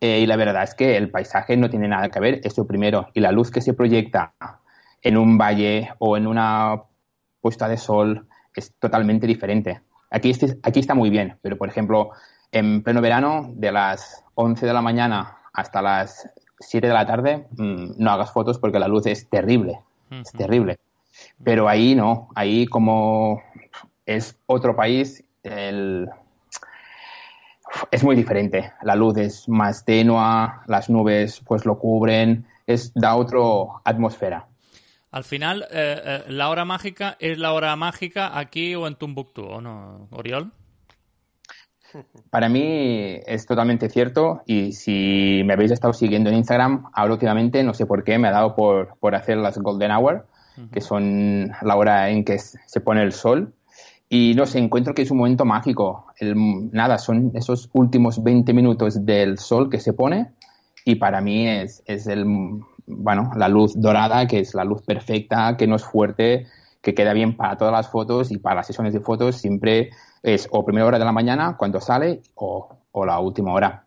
Eh, 0.00 0.20
y 0.20 0.26
la 0.26 0.36
verdad 0.36 0.62
es 0.62 0.74
que 0.74 0.96
el 0.96 1.10
paisaje 1.10 1.56
no 1.56 1.68
tiene 1.68 1.88
nada 1.88 2.08
que 2.08 2.20
ver, 2.20 2.40
esto 2.44 2.66
primero. 2.66 3.08
Y 3.14 3.20
la 3.20 3.32
luz 3.32 3.50
que 3.50 3.60
se 3.60 3.74
proyecta 3.74 4.32
en 5.02 5.16
un 5.16 5.38
valle 5.38 5.90
o 5.98 6.16
en 6.16 6.26
una 6.26 6.82
puesta 7.40 7.68
de 7.68 7.76
sol 7.76 8.26
es 8.54 8.72
totalmente 8.78 9.26
diferente. 9.26 9.80
Aquí, 10.10 10.30
este, 10.30 10.58
aquí 10.62 10.80
está 10.80 10.94
muy 10.94 11.10
bien, 11.10 11.38
pero 11.42 11.56
por 11.58 11.68
ejemplo, 11.68 12.10
en 12.52 12.82
pleno 12.82 13.00
verano, 13.00 13.50
de 13.54 13.72
las 13.72 14.24
11 14.34 14.66
de 14.66 14.72
la 14.72 14.82
mañana 14.82 15.38
hasta 15.52 15.82
las 15.82 16.30
7 16.60 16.86
de 16.86 16.94
la 16.94 17.06
tarde, 17.06 17.46
mm, 17.56 17.92
no 17.98 18.10
hagas 18.10 18.32
fotos 18.32 18.58
porque 18.58 18.78
la 18.78 18.88
luz 18.88 19.06
es 19.06 19.28
terrible, 19.28 19.80
es 20.10 20.32
terrible. 20.32 20.78
Pero 21.42 21.68
ahí 21.68 21.94
no, 21.94 22.28
ahí 22.34 22.66
como 22.66 23.42
es 24.08 24.36
otro 24.46 24.74
país, 24.74 25.22
el... 25.42 26.08
es 27.90 28.02
muy 28.02 28.16
diferente. 28.16 28.72
La 28.82 28.96
luz 28.96 29.18
es 29.18 29.48
más 29.48 29.84
tenua, 29.84 30.62
las 30.66 30.88
nubes 30.88 31.42
pues 31.46 31.66
lo 31.66 31.78
cubren, 31.78 32.46
es 32.66 32.92
da 32.94 33.14
otra 33.16 33.38
atmósfera. 33.84 34.46
Al 35.10 35.24
final, 35.24 35.62
eh, 35.70 36.00
eh, 36.04 36.24
¿la 36.28 36.48
hora 36.48 36.64
mágica 36.64 37.16
es 37.20 37.38
la 37.38 37.52
hora 37.52 37.76
mágica 37.76 38.38
aquí 38.38 38.74
o 38.74 38.86
en 38.86 38.94
Tumbuktu, 38.94 39.42
o 39.42 39.60
no, 39.60 40.08
Oriol? 40.10 40.52
Para 42.30 42.48
mí 42.48 43.20
es 43.26 43.46
totalmente 43.46 43.88
cierto 43.88 44.42
y 44.46 44.72
si 44.72 45.42
me 45.44 45.54
habéis 45.54 45.70
estado 45.70 45.92
siguiendo 45.92 46.28
en 46.30 46.36
Instagram, 46.36 46.90
ahora 46.92 47.14
últimamente 47.14 47.62
no 47.62 47.72
sé 47.72 47.86
por 47.86 48.04
qué 48.04 48.18
me 48.18 48.28
ha 48.28 48.32
dado 48.32 48.54
por, 48.54 48.96
por 49.00 49.14
hacer 49.14 49.38
las 49.38 49.58
Golden 49.58 49.90
Hour, 49.90 50.26
que 50.72 50.80
son 50.80 51.52
la 51.62 51.76
hora 51.76 52.10
en 52.10 52.24
que 52.24 52.38
se 52.38 52.80
pone 52.80 53.02
el 53.02 53.12
sol. 53.12 53.54
Y 54.08 54.34
no 54.34 54.46
sé, 54.46 54.58
encuentro 54.58 54.94
que 54.94 55.02
es 55.02 55.10
un 55.10 55.18
momento 55.18 55.44
mágico. 55.44 56.06
El, 56.18 56.70
nada, 56.72 56.98
son 56.98 57.32
esos 57.34 57.68
últimos 57.72 58.22
20 58.22 58.52
minutos 58.54 59.04
del 59.04 59.38
sol 59.38 59.68
que 59.68 59.80
se 59.80 59.92
pone 59.92 60.32
y 60.84 60.94
para 60.94 61.20
mí 61.20 61.46
es, 61.46 61.82
es 61.86 62.06
el, 62.06 62.24
bueno, 62.86 63.30
la 63.36 63.48
luz 63.48 63.74
dorada, 63.76 64.26
que 64.26 64.40
es 64.40 64.54
la 64.54 64.64
luz 64.64 64.82
perfecta, 64.82 65.56
que 65.58 65.66
no 65.66 65.76
es 65.76 65.84
fuerte, 65.84 66.46
que 66.80 66.94
queda 66.94 67.12
bien 67.12 67.36
para 67.36 67.58
todas 67.58 67.72
las 67.72 67.90
fotos 67.90 68.30
y 68.30 68.38
para 68.38 68.56
las 68.56 68.66
sesiones 68.66 68.94
de 68.94 69.00
fotos 69.00 69.36
siempre 69.36 69.90
es 70.22 70.48
o 70.50 70.64
primera 70.64 70.86
hora 70.86 70.98
de 70.98 71.04
la 71.04 71.12
mañana 71.12 71.56
cuando 71.58 71.80
sale 71.80 72.22
o, 72.34 72.74
la 73.06 73.20
última 73.20 73.52
hora. 73.52 73.84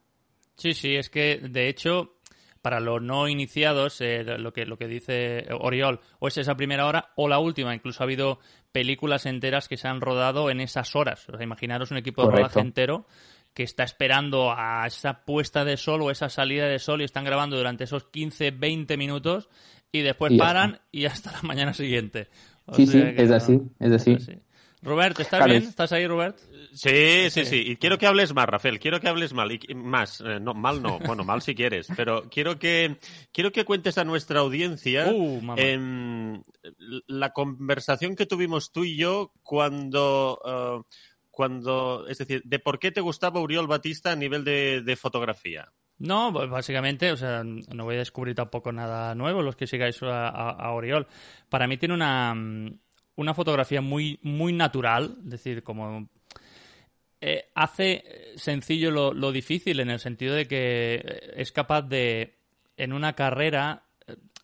Sí, 0.55 0.73
sí, 0.73 0.95
es 0.95 1.09
que 1.09 1.37
de 1.37 1.67
hecho 1.67 2.13
para 2.61 2.79
los 2.79 3.01
no 3.01 3.27
iniciados, 3.27 4.01
eh, 4.01 4.23
lo, 4.23 4.53
que, 4.53 4.65
lo 4.65 4.77
que 4.77 4.87
dice 4.87 5.47
Oriol, 5.59 5.99
o 6.19 6.27
es 6.27 6.37
esa 6.37 6.55
primera 6.55 6.85
hora 6.85 7.09
o 7.15 7.27
la 7.27 7.39
última. 7.39 7.73
Incluso 7.73 8.03
ha 8.03 8.05
habido 8.05 8.39
películas 8.71 9.25
enteras 9.25 9.67
que 9.67 9.77
se 9.77 9.87
han 9.87 10.01
rodado 10.01 10.49
en 10.49 10.61
esas 10.61 10.95
horas. 10.95 11.27
O 11.29 11.35
sea, 11.35 11.43
imaginaros 11.43 11.91
un 11.91 11.97
equipo 11.97 12.25
de 12.25 12.31
rodaje 12.31 12.59
entero 12.59 13.05
que 13.53 13.63
está 13.63 13.83
esperando 13.83 14.51
a 14.51 14.85
esa 14.87 15.25
puesta 15.25 15.65
de 15.65 15.77
sol 15.77 16.01
o 16.01 16.11
esa 16.11 16.29
salida 16.29 16.67
de 16.67 16.79
sol 16.79 17.01
y 17.01 17.05
están 17.05 17.25
grabando 17.25 17.57
durante 17.57 17.83
esos 17.83 18.05
15, 18.05 18.51
20 18.51 18.95
minutos 18.97 19.49
y 19.91 20.01
después 20.01 20.33
paran 20.37 20.79
y 20.91 21.05
hasta 21.05 21.31
la 21.31 21.41
mañana 21.41 21.73
siguiente. 21.73 22.29
sí, 22.73 22.87
sí, 22.87 23.03
es 23.17 23.31
así, 23.31 23.59
es 23.79 23.91
así. 23.91 24.17
Robert, 24.83 25.19
¿estás 25.19 25.45
bien? 25.45 25.63
¿Estás 25.63 25.91
ahí, 25.91 26.07
Robert? 26.07 26.39
Sí, 26.73 27.29
sí, 27.29 27.45
sí. 27.45 27.63
Y 27.67 27.75
quiero 27.75 28.00
que 28.00 28.07
hables 28.07 28.33
más, 28.33 28.47
Rafael. 28.47 28.79
Quiero 28.79 29.00
que 29.00 29.07
hables 29.07 29.33
mal. 29.33 29.51
Y, 29.51 29.75
más. 29.75 30.21
Eh, 30.21 30.39
no, 30.39 30.55
mal 30.55 30.81
no. 30.81 30.97
Bueno, 31.00 31.23
mal 31.23 31.41
si 31.41 31.53
quieres. 31.53 31.88
Pero 31.95 32.29
quiero 32.29 32.57
que, 32.57 32.97
quiero 33.31 33.51
que 33.51 33.63
cuentes 33.63 34.00
a 34.00 34.03
nuestra 34.03 34.39
audiencia 34.39 35.07
uh, 35.11 35.41
la 37.07 37.29
conversación 37.31 38.15
que 38.15 38.25
tuvimos 38.25 38.71
tú 38.71 38.83
y 38.83 38.97
yo 38.97 39.31
cuando... 39.43 40.39
Eh, 40.45 40.95
cuando, 41.33 42.05
es 42.07 42.17
decir, 42.17 42.41
de 42.43 42.59
por 42.59 42.77
qué 42.77 42.91
te 42.91 43.00
gustaba 43.00 43.39
Uriol 43.39 43.65
Batista 43.65 44.11
a 44.11 44.15
nivel 44.17 44.43
de, 44.43 44.97
fotografía. 45.00 45.71
No, 45.97 46.31
pues 46.33 46.50
básicamente, 46.50 47.09
o 47.11 47.17
sea, 47.17 47.43
no 47.43 47.85
voy 47.85 47.95
a 47.95 48.00
descubrir 48.00 48.35
tampoco 48.35 48.73
nada 48.73 49.15
nuevo 49.15 49.41
los 49.41 49.55
que 49.55 49.65
sigáis 49.65 50.03
a, 50.03 50.27
a, 50.27 50.71
Oriol. 50.71 51.07
Para 51.47 51.67
mí 51.67 51.77
tiene 51.77 51.93
una, 51.93 52.35
una 53.21 53.33
fotografía 53.33 53.81
muy, 53.81 54.19
muy 54.21 54.53
natural, 54.53 55.17
es 55.23 55.31
decir, 55.31 55.63
como 55.63 56.09
eh, 57.21 57.49
hace 57.55 58.03
sencillo 58.35 58.91
lo, 58.91 59.13
lo, 59.13 59.31
difícil 59.31 59.79
en 59.79 59.89
el 59.89 59.99
sentido 59.99 60.35
de 60.35 60.47
que 60.47 61.31
es 61.35 61.51
capaz 61.51 61.83
de, 61.83 62.35
en 62.77 62.93
una 62.93 63.13
carrera, 63.13 63.83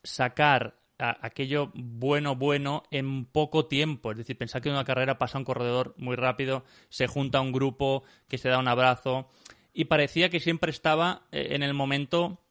sacar 0.04 0.76
aquello 1.00 1.72
bueno, 1.76 2.36
bueno 2.36 2.84
en 2.92 3.26
poco 3.26 3.68
tiempo. 3.68 4.12
Es 4.12 4.18
decir, 4.18 4.38
pensar 4.38 4.62
que 4.62 4.70
en 4.70 4.76
una 4.76 4.86
carrera 4.86 5.18
pasa 5.18 5.38
un 5.38 5.44
corredor 5.44 5.94
muy 5.98 6.16
rápido, 6.16 6.64
se 6.90 7.08
junta 7.08 7.42
un 7.42 7.52
grupo, 7.52 8.04
que 8.28 8.38
se 8.38 8.50
da 8.50 8.60
un 8.60 8.68
abrazo, 8.68 9.30
y 9.74 9.86
parecía 9.86 10.30
que 10.30 10.40
siempre 10.40 10.72
estaba 10.72 11.28
eh, 11.32 11.50
en 11.52 11.64
el 11.64 11.74
momento 11.74 12.42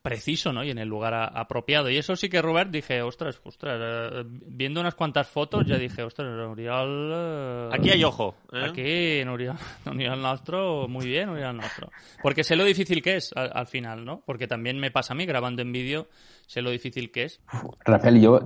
preciso, 0.00 0.52
¿no? 0.52 0.64
Y 0.64 0.70
en 0.70 0.78
el 0.78 0.88
lugar 0.88 1.14
apropiado. 1.14 1.90
Y 1.90 1.98
eso 1.98 2.16
sí 2.16 2.28
que, 2.28 2.40
Robert, 2.40 2.70
dije, 2.70 3.02
ostras, 3.02 3.40
ostras, 3.44 3.78
eh, 3.80 4.24
viendo 4.26 4.80
unas 4.80 4.94
cuantas 4.94 5.28
fotos, 5.28 5.66
ya 5.66 5.76
dije, 5.76 6.02
ostras, 6.02 6.28
Uriol... 6.48 7.12
Eh, 7.14 7.68
aquí 7.72 7.90
hay 7.90 8.02
ojo. 8.04 8.34
¿eh? 8.52 8.64
Aquí, 8.64 9.28
Uriol, 9.28 9.56
Uriol 9.86 10.22
Nostro, 10.22 10.88
muy 10.88 11.06
bien, 11.06 11.28
Uriol 11.28 11.56
Nostro. 11.56 11.90
Porque 12.22 12.44
sé 12.44 12.56
lo 12.56 12.64
difícil 12.64 13.02
que 13.02 13.16
es 13.16 13.32
al, 13.34 13.66
final, 13.66 14.04
¿no? 14.04 14.22
Porque 14.24 14.46
también 14.46 14.78
me 14.78 14.90
pasa 14.90 15.14
a 15.14 15.16
mí, 15.16 15.26
grabando 15.26 15.62
en 15.62 15.72
vídeo, 15.72 16.08
sé 16.46 16.62
lo 16.62 16.70
difícil 16.70 17.10
que 17.10 17.24
es. 17.24 17.40
Rafael, 17.84 18.20
yo 18.20 18.40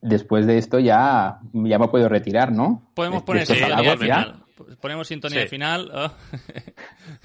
después 0.00 0.46
de 0.46 0.58
esto 0.58 0.78
ya, 0.78 1.40
ya 1.52 1.78
me 1.78 1.88
puedo 1.88 2.08
retirar, 2.08 2.52
¿no? 2.52 2.90
Podemos 2.94 3.22
poner 3.22 3.46
sí, 3.46 3.60
al 3.62 3.98
final. 3.98 4.41
Ponemos 4.80 5.08
sintonía 5.08 5.46
final. 5.46 5.90
Oh. 5.92 6.10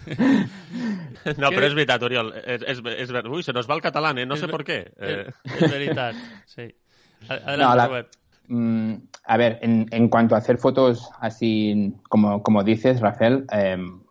no, 1.38 1.50
pero 1.50 1.66
es 1.66 1.76
verdad, 1.76 2.04
Oriol. 2.04 2.34
Es, 2.46 2.62
es, 2.64 2.82
Uy, 3.30 3.44
se 3.44 3.54
nos 3.54 3.70
va 3.70 3.76
el 3.76 3.82
catalán, 3.82 4.18
¿eh? 4.18 4.26
No 4.26 4.36
sé 4.36 4.48
por 4.48 4.64
qué. 4.64 4.92
Es, 4.98 5.28
eh. 5.62 5.88
verdad, 5.88 6.14
sí. 6.46 6.76
Adelante, 7.30 8.10
mm, 8.48 8.94
a 9.26 9.38
ver, 9.38 9.60
en, 9.62 9.88
en, 9.92 10.10
cuanto 10.10 10.36
a 10.36 10.38
hacer 10.38 10.58
fotos 10.58 11.10
así, 11.20 11.94
como, 12.10 12.44
como 12.44 12.64
dices, 12.64 13.02
Rafael, 13.02 13.46
em, 13.52 14.02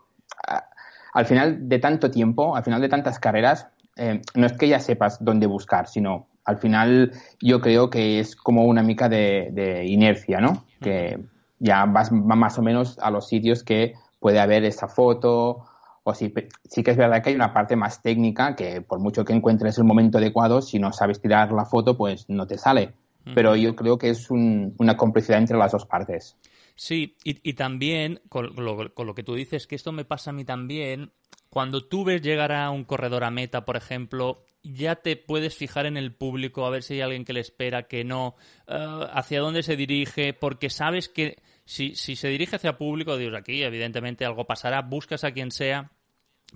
al 1.12 1.26
final 1.26 1.68
de 1.68 1.78
tanto 1.78 2.10
tiempo, 2.10 2.56
al 2.56 2.64
final 2.64 2.80
de 2.80 2.88
tantas 2.88 3.18
carreras, 3.18 3.68
em, 3.96 4.20
no 4.34 4.46
es 4.46 4.52
que 4.54 4.68
ya 4.68 4.80
sepas 4.80 5.24
dónde 5.24 5.46
buscar, 5.46 5.86
sino 5.88 6.26
al 6.44 6.58
final 6.58 7.12
yo 7.40 7.60
creo 7.60 7.90
que 7.90 8.20
es 8.20 8.36
como 8.36 8.64
una 8.64 8.82
mica 8.82 9.08
de, 9.08 9.48
de 9.52 9.84
inercia, 9.86 10.40
¿no? 10.40 10.64
Que 10.80 11.18
ya 11.58 11.84
vas 11.86 12.12
más 12.12 12.58
o 12.58 12.62
menos 12.62 12.98
a 13.00 13.10
los 13.10 13.28
sitios 13.28 13.64
que 13.64 13.94
puede 14.20 14.40
haber 14.40 14.64
esa 14.64 14.88
foto 14.88 15.64
o 16.08 16.14
sí, 16.14 16.32
sí 16.64 16.84
que 16.84 16.92
es 16.92 16.96
verdad 16.96 17.20
que 17.20 17.30
hay 17.30 17.34
una 17.34 17.52
parte 17.52 17.74
más 17.74 18.00
técnica 18.00 18.54
que 18.54 18.80
por 18.80 19.00
mucho 19.00 19.24
que 19.24 19.32
encuentres 19.32 19.76
el 19.78 19.84
momento 19.84 20.18
adecuado, 20.18 20.62
si 20.62 20.78
no 20.78 20.92
sabes 20.92 21.20
tirar 21.20 21.50
la 21.50 21.64
foto, 21.64 21.96
pues 21.96 22.26
no 22.28 22.46
te 22.46 22.58
sale. 22.58 22.94
Pero 23.34 23.56
yo 23.56 23.74
creo 23.74 23.98
que 23.98 24.10
es 24.10 24.30
una 24.30 24.96
complicidad 24.96 25.40
entre 25.40 25.58
las 25.58 25.72
dos 25.72 25.84
partes. 25.84 26.36
Sí, 26.76 27.16
y, 27.24 27.54
también 27.54 28.20
con 28.28 28.54
lo, 28.54 28.94
con 28.94 29.08
lo, 29.08 29.14
que 29.16 29.24
tú 29.24 29.34
dices, 29.34 29.66
que 29.66 29.74
esto 29.74 29.90
me 29.90 30.04
pasa 30.04 30.30
a 30.30 30.32
mí 30.32 30.44
también, 30.44 31.10
cuando 31.56 31.82
tú 31.86 32.04
ves 32.04 32.20
llegar 32.20 32.52
a 32.52 32.68
un 32.68 32.84
corredor 32.84 33.24
a 33.24 33.30
meta, 33.30 33.64
por 33.64 33.78
ejemplo, 33.78 34.44
ya 34.62 34.96
te 34.96 35.16
puedes 35.16 35.56
fijar 35.56 35.86
en 35.86 35.96
el 35.96 36.12
público, 36.12 36.66
a 36.66 36.70
ver 36.70 36.82
si 36.82 36.92
hay 36.92 37.00
alguien 37.00 37.24
que 37.24 37.32
le 37.32 37.40
espera, 37.40 37.84
que 37.84 38.04
no, 38.04 38.36
eh, 38.66 39.06
hacia 39.10 39.40
dónde 39.40 39.62
se 39.62 39.74
dirige, 39.74 40.34
porque 40.34 40.68
sabes 40.68 41.08
que 41.08 41.38
si, 41.64 41.94
si 41.94 42.14
se 42.14 42.28
dirige 42.28 42.56
hacia 42.56 42.76
público, 42.76 43.16
dios 43.16 43.34
aquí 43.34 43.62
evidentemente 43.62 44.26
algo 44.26 44.44
pasará, 44.44 44.82
buscas 44.82 45.24
a 45.24 45.32
quien 45.32 45.50
sea, 45.50 45.92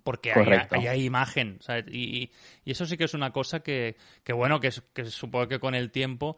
porque 0.03 0.35
hay, 0.35 0.87
hay, 0.87 1.07
imagen. 1.07 1.61
Y, 1.91 2.31
eso 2.67 2.85
sí 2.85 2.99
que 2.99 3.05
es 3.05 3.15
una 3.15 3.33
cosa 3.33 3.61
que, 3.61 3.97
bueno, 4.35 4.61
que, 4.61 4.69
que 4.93 5.07
supongo 5.07 5.49
que 5.49 5.61
con 5.61 5.75
el 5.75 5.91
tiempo. 5.91 6.37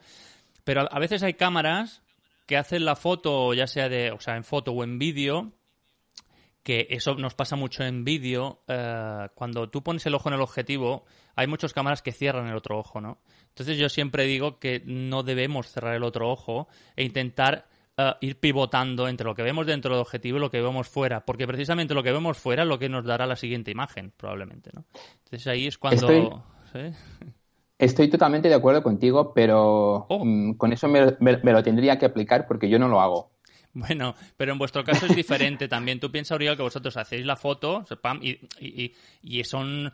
Pero 0.62 0.87
a, 0.88 1.00
veces 1.00 1.25
hay 1.25 1.35
cámaras 1.35 2.04
que 2.47 2.57
hacen 2.57 2.85
la 2.85 2.95
foto, 2.95 3.54
ya 3.54 3.66
sea 3.66 3.88
de, 3.88 4.12
o 4.12 4.21
sea, 4.21 4.37
en 4.37 4.45
foto 4.45 4.71
o 4.71 4.85
en 4.85 5.00
vídeo, 5.00 5.52
que 6.62 6.87
eso 6.90 7.14
nos 7.14 7.35
pasa 7.35 7.57
mucho 7.57 7.85
en 7.85 8.04
vídeo. 8.04 8.61
Eh, 8.69 9.28
cuando 9.35 9.69
tú 9.69 9.83
pones 9.83 10.07
el 10.07 10.14
ojo 10.14 10.28
en 10.28 10.35
el 10.35 10.40
objetivo, 10.40 11.04
hay 11.35 11.47
muchas 11.47 11.73
cámaras 11.73 12.02
que 12.02 12.12
cierran 12.12 12.47
el 12.49 12.57
otro 12.57 12.78
ojo, 12.78 13.00
¿no? 13.00 13.19
Entonces 13.49 13.78
yo 13.78 13.88
siempre 13.88 14.25
digo 14.25 14.59
que 14.59 14.83
no 14.85 15.23
debemos 15.23 15.69
cerrar 15.69 15.95
el 15.95 16.04
otro 16.04 16.31
ojo 16.31 16.69
e 16.97 17.04
intentar 17.04 17.66
eh, 17.97 18.12
ir 18.21 18.40
pivotando 18.40 19.09
entre 19.09 19.26
lo 19.26 19.35
que 19.35 19.42
vemos 19.42 19.66
dentro 19.66 19.95
del 19.95 20.00
objetivo 20.00 20.38
y 20.38 20.40
lo 20.40 20.50
que 20.50 20.62
vemos 20.62 20.88
fuera, 20.88 21.25
porque 21.25 21.47
precisamente 21.47 21.95
lo 21.95 22.02
que 22.02 22.12
vemos 22.12 22.38
fuera 22.38 22.62
es 22.62 22.69
lo 22.69 22.78
que 22.78 22.88
nos 22.88 23.04
dará 23.04 23.26
la 23.26 23.37
siguiente 23.37 23.71
imagen, 23.71 24.12
probablemente, 24.16 24.71
¿no? 24.73 24.85
Entonces 25.25 25.47
ahí 25.47 25.66
es 25.66 25.78
cuando... 25.78 26.42
Estoy, 27.78 28.09
totalmente 28.09 28.49
de 28.49 28.54
acuerdo 28.54 28.83
contigo, 28.83 29.35
pero 29.35 30.07
oh. 30.09 30.25
mm, 30.25 30.54
con 30.54 30.73
eso 30.73 30.87
me, 30.88 31.52
lo 31.52 31.62
tendría 31.64 31.99
que 31.99 32.07
aplicar 32.07 32.47
porque 32.47 32.69
yo 32.69 32.78
no 32.78 32.87
lo 32.87 33.00
hago. 33.00 33.31
Bueno, 33.75 34.14
pero 34.37 34.52
en 34.52 34.59
vuestro 34.59 34.85
caso 34.85 35.07
es 35.07 35.17
diferente 35.17 35.67
también. 35.67 35.99
Tú 35.99 36.11
piensas, 36.11 36.37
Uriel, 36.37 36.57
que 36.57 36.62
vosotros 36.62 36.97
hacéis 36.97 37.25
la 37.25 37.37
foto 37.37 37.85
y, 38.21 38.38
y, 38.61 38.95
y 39.23 39.45
son 39.45 39.93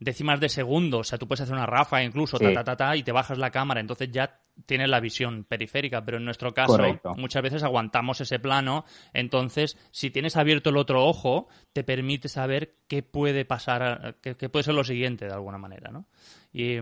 décimas 0.00 0.40
de 0.40 0.48
segundo. 0.48 0.98
O 0.98 1.04
sea, 1.04 1.18
tú 1.18 1.26
puedes 1.26 1.42
hacer 1.42 1.54
una 1.54 1.66
rafa 1.66 2.02
incluso, 2.02 2.38
ta, 2.38 2.64
ta, 2.64 2.76
ta, 2.76 2.96
y 2.96 3.02
te 3.02 3.12
bajas 3.12 3.38
la 3.38 3.50
cámara. 3.50 3.80
Entonces 3.80 4.10
ya 4.10 4.40
tienes 4.66 4.88
la 4.88 5.00
visión 5.00 5.44
periférica. 5.44 6.04
Pero 6.04 6.18
en 6.18 6.24
nuestro 6.24 6.52
caso, 6.54 6.78
muchas 7.16 7.42
veces 7.42 7.62
aguantamos 7.62 8.20
ese 8.20 8.38
plano. 8.38 8.84
Entonces, 9.12 9.76
si 9.90 10.10
tienes 10.10 10.36
abierto 10.36 10.70
el 10.70 10.76
otro 10.76 11.04
ojo, 11.04 11.48
te 11.72 11.84
permite 11.84 12.28
saber 12.28 12.74
qué 12.86 13.02
puede 13.02 13.44
pasar, 13.44 14.16
qué, 14.22 14.34
puede 14.48 14.64
ser 14.64 14.74
lo 14.74 14.84
siguiente 14.84 15.26
de 15.26 15.32
alguna 15.32 15.58
manera, 15.58 15.90
¿no? 15.90 16.06
Y, 16.52 16.78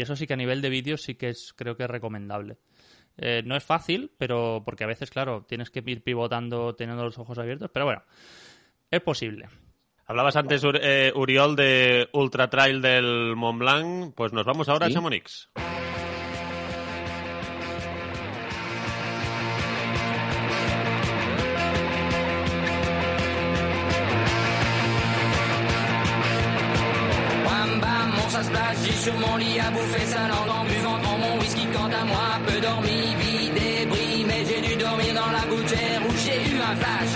eso 0.00 0.16
sí 0.16 0.26
que 0.26 0.34
a 0.34 0.36
nivel 0.36 0.62
de 0.62 0.68
vídeo 0.68 0.96
sí 0.96 1.14
que 1.14 1.28
es, 1.28 1.52
creo 1.54 1.76
que 1.76 1.84
es 1.84 1.90
recomendable. 1.90 2.58
Eh, 3.16 3.42
no 3.44 3.56
es 3.56 3.64
fácil, 3.64 4.10
pero 4.18 4.62
porque 4.64 4.84
a 4.84 4.86
veces, 4.86 5.10
claro, 5.10 5.44
tienes 5.48 5.70
que 5.70 5.82
ir 5.84 6.02
pivotando 6.02 6.74
teniendo 6.74 7.04
los 7.04 7.18
ojos 7.18 7.38
abiertos, 7.38 7.70
pero 7.72 7.84
bueno, 7.84 8.02
es 8.90 9.00
posible. 9.00 9.48
Hablabas 10.06 10.36
antes, 10.36 10.62
eh, 10.80 11.12
Uriol, 11.14 11.56
de 11.56 12.08
Ultra 12.12 12.50
Trail 12.50 12.82
del 12.82 13.34
Mont 13.36 13.58
Blanc. 13.58 14.14
Pues 14.14 14.32
nos 14.32 14.44
vamos 14.44 14.68
ahora 14.68 14.86
a 14.86 14.90
Chamonix. 14.90 15.48
J'ai 28.84 28.90
sur 28.92 29.14
mon 29.14 29.36
lit 29.36 29.60
à 29.60 29.70
bouffer 29.70 30.06
sa 30.06 30.26
langue 30.26 30.50
en 30.50 30.64
buvant 30.64 31.11
whisky 31.52 31.66
quant 31.72 31.90
à 31.90 32.04
moi 32.04 32.40
peu 32.46 32.60
dormi, 32.60 33.14
vie 33.20 33.50
débris 33.50 34.24
mais 34.26 34.44
j'ai 34.44 34.60
dû 34.60 34.76
dormir 34.76 35.14
dans 35.14 35.30
la 35.30 35.44
gouttière 35.46 36.00
où 36.06 36.12
j'ai 36.24 36.50
eu 36.50 36.60
un 36.60 36.76
flash 36.76 37.14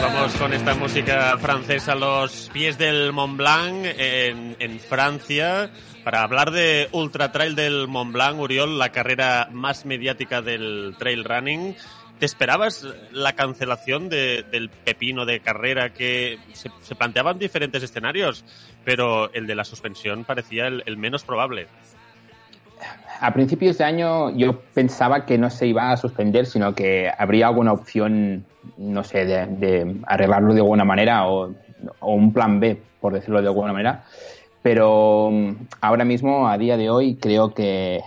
Vamos 0.00 0.34
con 0.34 0.52
esta 0.52 0.74
música 0.74 1.38
francesa, 1.38 1.94
los 1.94 2.50
pies 2.52 2.76
del 2.76 3.12
Mont 3.12 3.36
Blanc 3.36 3.86
en, 3.86 4.80
Francia, 4.80 5.70
para 6.02 6.24
hablar 6.24 6.50
de 6.50 6.88
Ultra 6.90 7.30
Trail 7.30 7.54
del 7.54 7.86
Mont 7.86 8.12
Blanc, 8.12 8.40
Uriol, 8.40 8.78
la 8.78 8.90
carrera 8.90 9.48
más 9.52 9.86
mediática 9.86 10.42
del 10.42 10.96
trail 10.98 11.24
running. 11.24 11.76
¿Te 12.22 12.26
esperabas 12.26 12.86
la 13.10 13.32
cancelación 13.32 14.08
del 14.08 14.70
pepino 14.84 15.26
de 15.26 15.40
carrera 15.40 15.92
que 15.92 16.38
se, 16.52 16.94
planteaban 16.94 17.36
diferentes 17.36 17.82
escenarios, 17.82 18.44
pero 18.84 19.34
el 19.34 19.48
de 19.48 19.56
la 19.56 19.64
suspensión 19.64 20.22
parecía 20.22 20.68
el 20.68 20.96
menos 20.96 21.24
probable? 21.24 21.66
a 23.20 23.32
principios 23.34 23.78
de 23.78 23.84
año 23.84 24.30
yo 24.36 24.60
pensaba 24.72 25.26
que 25.26 25.36
no 25.36 25.50
se 25.50 25.66
iba 25.66 25.90
a 25.90 25.96
suspender, 25.96 26.46
sino 26.46 26.76
que 26.76 27.10
habría 27.18 27.48
alguna 27.48 27.72
opción, 27.72 28.44
no 28.76 29.02
sé, 29.02 29.24
de, 29.26 29.96
arreglarlo 30.06 30.54
de 30.54 30.60
alguna 30.60 30.84
manera 30.84 31.26
o, 31.26 31.52
un 32.00 32.32
plan 32.32 32.60
B, 32.60 32.80
por 33.00 33.14
decirlo 33.14 33.42
de 33.42 33.48
alguna 33.48 33.72
manera. 33.72 34.04
Pero 34.62 35.28
mm, 35.32 35.54
ahora 35.80 36.04
mismo, 36.04 36.46
a 36.46 36.56
día 36.56 36.76
de 36.76 36.88
hoy, 36.88 37.16
creo 37.16 37.52
que, 37.52 38.00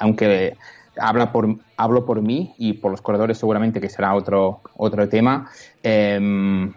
aunque 0.00 0.56
habla 0.98 1.32
por, 1.32 1.56
hablo 1.76 2.04
por 2.04 2.22
mí 2.22 2.54
y 2.58 2.74
por 2.74 2.90
los 2.90 3.02
corredores 3.02 3.38
seguramente 3.38 3.80
que 3.80 3.88
será 3.88 4.14
otro, 4.14 4.60
otro 4.76 5.08
tema, 5.08 5.50
em, 5.82 6.72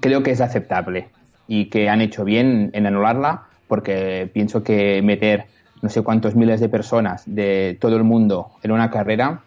creo 0.00 0.22
que 0.22 0.32
es 0.32 0.40
aceptable 0.40 1.08
y 1.48 1.66
que 1.66 1.88
han 1.88 2.00
hecho 2.00 2.24
bien 2.24 2.70
en 2.72 2.86
anularla 2.86 3.44
porque 3.68 4.30
pienso 4.32 4.62
que 4.62 5.00
meter 5.02 5.46
no 5.82 5.88
sé 5.88 6.02
cuántos 6.02 6.34
miles 6.34 6.60
de 6.60 6.68
personas 6.68 7.22
de 7.26 7.76
todo 7.80 7.96
el 7.96 8.04
mundo 8.04 8.50
en 8.62 8.72
una 8.72 8.90
carrera, 8.90 9.42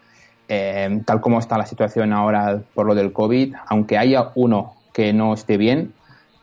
eh, 0.47 1.01
tal 1.05 1.21
como 1.21 1.39
está 1.39 1.57
la 1.57 1.65
situación 1.65 2.13
ahora 2.13 2.61
por 2.73 2.85
lo 2.85 2.95
del 2.95 3.13
COVID, 3.13 3.55
aunque 3.67 3.97
haya 3.97 4.31
uno 4.35 4.75
que 4.93 5.13
no 5.13 5.33
esté 5.33 5.57
bien, 5.57 5.93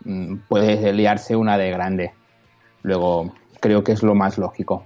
mm, 0.05 0.37
puede 0.49 0.93
liarse 0.93 1.37
una 1.37 1.57
de 1.59 1.71
grande. 1.71 2.13
Luego, 2.83 3.33
creo 3.61 3.83
que 3.85 3.93
es 3.93 4.03
lo 4.03 4.15
más 4.15 4.39
lógico. 4.39 4.85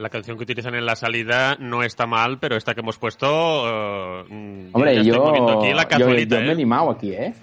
La 0.00 0.08
canción 0.08 0.38
que 0.38 0.44
utilizan 0.44 0.74
en 0.74 0.86
la 0.86 0.96
salida 0.96 1.58
no 1.60 1.82
está 1.82 2.06
mal, 2.06 2.38
pero 2.38 2.56
esta 2.56 2.72
que 2.72 2.80
hemos 2.80 2.96
puesto. 2.96 3.64
Uh, 3.64 4.24
Hombre, 4.72 5.04
yo, 5.04 5.28
aquí 5.28 5.74
la 5.74 5.86
yo, 5.98 6.08
me 6.08 6.22
he 6.22 6.22
¿eh? 6.22 6.50
animado 6.50 6.92
aquí, 6.92 7.12
¿eh? 7.12 7.34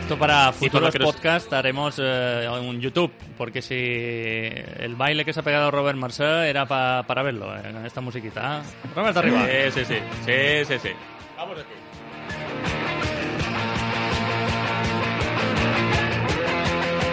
Esto 0.00 0.18
para 0.18 0.52
futuros 0.52 0.96
podcasts 0.96 1.52
haremos 1.52 2.00
eh, 2.02 2.48
un 2.60 2.80
YouTube, 2.80 3.12
porque 3.36 3.62
si 3.62 3.76
el 3.76 4.96
baile 4.96 5.24
que 5.24 5.32
se 5.32 5.38
ha 5.38 5.44
pegado 5.44 5.70
Robert 5.70 5.96
Marcel 5.96 6.46
era 6.46 6.66
para 6.66 7.22
verlo, 7.22 7.56
eh, 7.56 7.62
esta 7.86 8.00
musiquita. 8.00 8.60
Robert 8.96 9.16
arriba. 9.16 9.46
Sí, 9.70 9.70
sí, 9.70 9.84
sí. 9.84 9.98
Sí, 10.26 10.64
sí, 10.64 10.78
sí. 10.80 10.90
Vamos 11.36 11.60
aquí. 11.60 11.77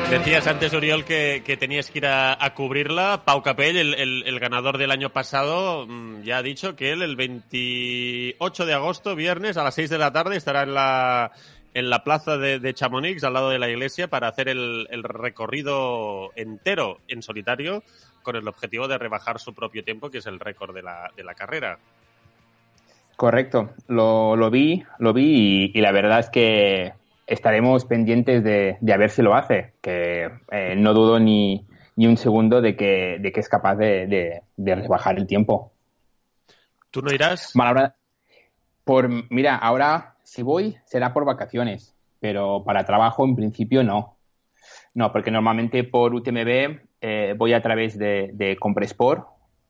Decías 0.10 0.48
antes, 0.48 0.74
Oriol, 0.74 1.04
que, 1.04 1.58
tenías 1.60 1.90
que 1.90 1.98
ir 1.98 2.06
a, 2.06 2.54
cubrirla. 2.56 3.24
Pau 3.26 3.42
Capell, 3.42 3.78
el, 3.78 4.40
ganador 4.40 4.78
del 4.78 4.92
año 4.92 5.10
pasado, 5.10 5.86
mm, 5.88 6.22
ya 6.22 6.38
ha 6.38 6.44
dicho 6.44 6.76
que 6.76 6.92
él 6.92 7.02
el 7.02 7.16
28 7.16 8.66
de 8.66 8.74
agosto, 8.74 9.16
viernes, 9.16 9.58
a 9.58 9.64
las 9.64 9.76
6 9.76 9.90
de 9.90 9.98
la 9.98 10.14
tarde, 10.14 10.38
estará 10.38 10.64
en 10.64 10.74
la, 10.74 11.32
en 11.74 11.90
la 11.90 12.04
plaza 12.04 12.38
de, 12.38 12.74
Chamonix, 12.74 13.24
al 13.24 13.34
lado 13.34 13.50
de 13.50 13.60
la 13.60 13.70
iglesia, 13.70 14.08
para 14.08 14.30
hacer 14.30 14.48
el, 14.48 14.88
recorrido 15.04 16.32
entero 16.36 17.00
en 17.08 17.22
solitario, 17.22 17.84
con 18.24 18.38
el 18.38 18.48
objetivo 18.48 18.88
de 18.88 18.98
rebajar 18.98 19.40
su 19.40 19.54
propio 19.54 19.84
tiempo, 19.84 20.10
que 20.10 20.20
es 20.20 20.26
el 20.28 20.40
récord 20.40 20.74
de 20.74 20.84
la, 20.84 21.12
de 21.18 21.24
la 21.24 21.34
carrera. 21.34 21.78
Correcto, 23.18 23.72
lo, 23.88 24.36
lo 24.36 24.50
vi, 24.50 24.84
lo 25.00 25.14
vi 25.14 25.72
y, 25.74 25.82
la 25.82 25.92
verdad 25.92 26.20
es 26.20 26.30
que 26.30 26.94
estaremos 27.28 27.86
pendientes 27.86 28.44
de, 28.44 28.78
a 28.92 28.98
ver 28.98 29.10
si 29.10 29.22
lo 29.22 29.36
hace, 29.36 29.74
que 29.82 30.30
eh, 30.52 30.76
no 30.78 30.94
dudo 30.94 31.20
ni, 31.20 31.66
ni, 31.96 32.08
un 32.08 32.18
segundo 32.18 32.62
de 32.62 32.76
que, 32.76 33.18
de 33.20 33.32
que 33.32 33.40
es 33.40 33.50
capaz 33.50 33.76
de, 33.76 34.42
de, 34.56 34.76
rebajar 34.76 35.18
el 35.18 35.28
tiempo. 35.28 35.72
¿Tú 36.92 37.02
no 37.02 37.12
irás? 37.12 37.52
por, 38.84 39.10
mira, 39.32 39.56
ahora 39.56 40.16
si 40.24 40.44
voy, 40.44 40.78
será 40.86 41.14
por 41.14 41.26
vacaciones, 41.26 41.96
pero 42.20 42.64
para 42.64 42.86
trabajo 42.86 43.26
en 43.26 43.36
principio 43.36 43.84
no. 43.84 44.18
No, 44.94 45.12
porque 45.12 45.32
normalmente 45.32 45.84
por 45.84 46.14
UTMB 46.14 46.80
eh, 47.02 47.34
voy 47.38 47.54
a 47.54 47.62
través 47.62 47.98
de, 47.98 48.32
de 48.34 48.56
Compresport 48.58 49.28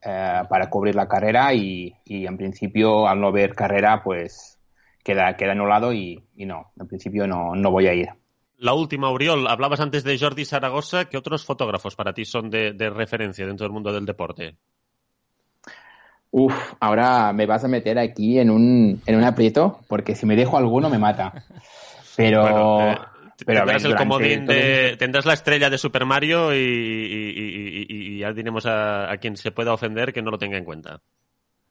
eh, 0.08 0.44
para 0.48 0.70
cubrir 0.70 0.94
la 0.94 1.08
carrera 1.08 1.52
y, 1.54 1.96
en 2.06 2.38
principio 2.38 3.08
al 3.08 3.20
no 3.20 3.32
ver 3.32 3.56
carrera 3.56 4.04
pues 4.04 4.55
queda, 5.06 5.38
queda 5.38 5.52
anulado 5.52 5.94
y, 5.94 6.22
y 6.36 6.46
no, 6.46 6.72
en 6.78 6.88
principio 6.88 7.28
no, 7.28 7.56
no 7.56 7.72
voy 7.72 7.88
a 7.88 7.94
ir. 7.94 8.10
La 8.58 8.74
última, 8.74 9.12
Uriol, 9.12 9.48
hablabas 9.48 9.80
antes 9.80 10.04
de 10.04 10.18
Jordi 10.18 10.46
Zaragoza. 10.46 11.06
¿Qué 11.06 11.18
otros 11.18 11.46
fotógrafos 11.46 11.96
para 11.96 12.14
ti 12.14 12.26
son 12.26 12.50
de, 12.50 12.74
de 12.74 12.90
referencia 12.90 13.46
dentro 13.46 13.66
del 13.66 13.74
mundo 13.74 13.94
del 13.94 14.06
deporte? 14.06 14.56
Uf, 16.32 16.74
ahora 16.80 17.32
me 17.34 17.46
vas 17.46 17.64
a 17.64 17.68
meter 17.68 18.00
aquí 18.00 18.40
en 18.40 18.50
un, 18.50 19.02
en 19.06 19.16
un 19.16 19.24
aprieto, 19.24 19.80
porque 19.88 20.16
si 20.16 20.26
me 20.26 20.36
dejo 20.36 20.58
alguno 20.58 20.90
me 20.90 20.98
mata. 20.98 21.46
Pero. 22.18 22.92
Eh, 22.92 22.98
tendrás 23.46 23.84
el 23.84 23.96
comodín 23.96 24.46
de, 24.46 24.96
tendrás 24.98 25.26
la 25.26 25.34
estrella 25.34 25.70
de 25.70 25.78
Super 25.78 26.06
Mario 26.06 26.54
y, 26.54 28.18
ya 28.20 28.34
diremos 28.34 28.66
a, 28.66 29.16
quien 29.22 29.38
se 29.38 29.52
pueda 29.52 29.74
ofender 29.74 30.12
que 30.12 30.22
no 30.22 30.32
lo 30.32 30.38
tenga 30.38 30.58
en 30.58 30.66
cuenta. 30.66 31.02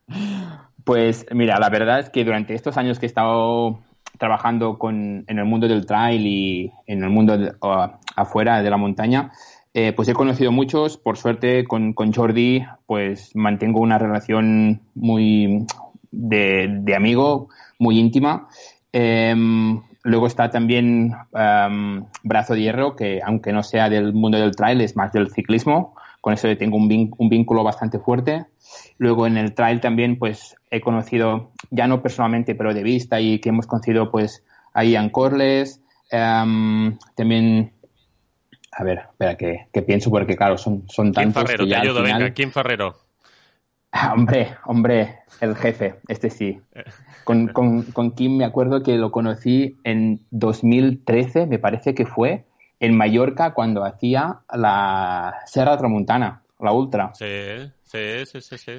Pues 0.84 1.26
mira, 1.32 1.58
la 1.58 1.70
verdad 1.70 2.00
es 2.00 2.10
que 2.10 2.24
durante 2.24 2.54
estos 2.54 2.76
años 2.76 2.98
que 2.98 3.06
he 3.06 3.08
estado 3.08 3.80
trabajando 4.18 4.78
con, 4.78 5.24
en 5.26 5.38
el 5.38 5.44
mundo 5.44 5.66
del 5.66 5.86
trail 5.86 6.26
y 6.26 6.72
en 6.86 7.02
el 7.02 7.10
mundo 7.10 7.36
afuera 8.16 8.62
de 8.62 8.70
la 8.70 8.76
montaña, 8.76 9.32
eh, 9.72 9.92
pues 9.92 10.08
he 10.08 10.14
conocido 10.14 10.52
muchos. 10.52 10.96
Por 10.96 11.16
suerte, 11.16 11.64
con, 11.64 11.94
con 11.94 12.12
Jordi, 12.12 12.64
pues 12.86 13.34
mantengo 13.34 13.80
una 13.80 13.98
relación 13.98 14.82
muy 14.94 15.66
de, 16.12 16.68
de 16.82 16.94
amigo, 16.94 17.48
muy 17.78 17.98
íntima. 17.98 18.48
Em, 18.92 19.80
luego 20.04 20.26
está 20.26 20.50
también 20.50 21.14
em, 21.32 22.04
Brazo 22.22 22.54
de 22.54 22.60
Hierro, 22.60 22.94
que 22.94 23.20
aunque 23.24 23.52
no 23.52 23.62
sea 23.62 23.88
del 23.88 24.12
mundo 24.12 24.38
del 24.38 24.54
trail, 24.54 24.80
es 24.80 24.96
más 24.96 25.12
del 25.12 25.30
ciclismo. 25.32 25.96
Con 26.24 26.32
eso 26.32 26.48
tengo 26.56 26.78
un, 26.78 26.88
vínculo 26.88 27.62
bastante 27.64 27.98
fuerte. 27.98 28.46
Luego 28.96 29.26
en 29.26 29.36
el 29.36 29.52
trail 29.52 29.82
también, 29.82 30.18
pues 30.18 30.56
he 30.70 30.80
conocido, 30.80 31.50
ya 31.70 31.86
no 31.86 32.00
personalmente, 32.00 32.54
pero 32.54 32.72
de 32.72 32.82
vista 32.82 33.20
y 33.20 33.40
que 33.40 33.50
hemos 33.50 33.66
conocido, 33.66 34.10
pues 34.10 34.42
a 34.72 34.84
Ian 34.84 35.10
Corles, 35.10 35.82
em, 36.10 36.96
también 37.14 37.72
a 38.72 38.84
ver, 38.84 39.00
espera, 39.10 39.36
que, 39.36 39.66
que, 39.70 39.82
pienso 39.82 40.10
porque, 40.10 40.34
claro, 40.34 40.56
son, 40.56 40.84
son 40.88 41.12
tantos. 41.12 41.42
Kim 41.42 41.46
Ferrero, 41.46 41.68
te 41.68 41.76
ayudo, 41.76 41.98
al 41.98 42.06
final... 42.06 42.22
venga, 42.22 42.34
Kim 42.34 42.50
Ferrero. 42.50 42.96
Ah, 43.92 44.14
hombre, 44.14 44.48
hombre, 44.64 45.18
el 45.42 45.54
jefe, 45.56 45.96
este 46.08 46.30
sí. 46.30 46.58
Con, 47.24 47.48
con, 47.48 47.82
con, 47.82 48.12
Kim 48.12 48.38
me 48.38 48.46
acuerdo 48.46 48.82
que 48.82 48.96
lo 48.96 49.12
conocí 49.12 49.76
en 49.84 50.20
2013, 50.30 51.44
me 51.48 51.58
parece 51.58 51.94
que 51.94 52.06
fue, 52.06 52.46
en 52.80 52.96
Mallorca 52.96 53.54
cuando 53.54 53.84
hacía 53.84 54.40
la 54.52 55.36
Serra 55.46 55.76
Tramontana, 55.76 56.42
la 56.60 56.72
Ultra. 56.72 57.12
Sí, 57.14 57.26
sí, 57.84 58.26
sí, 58.26 58.40
sí, 58.40 58.58
sí. 58.58 58.72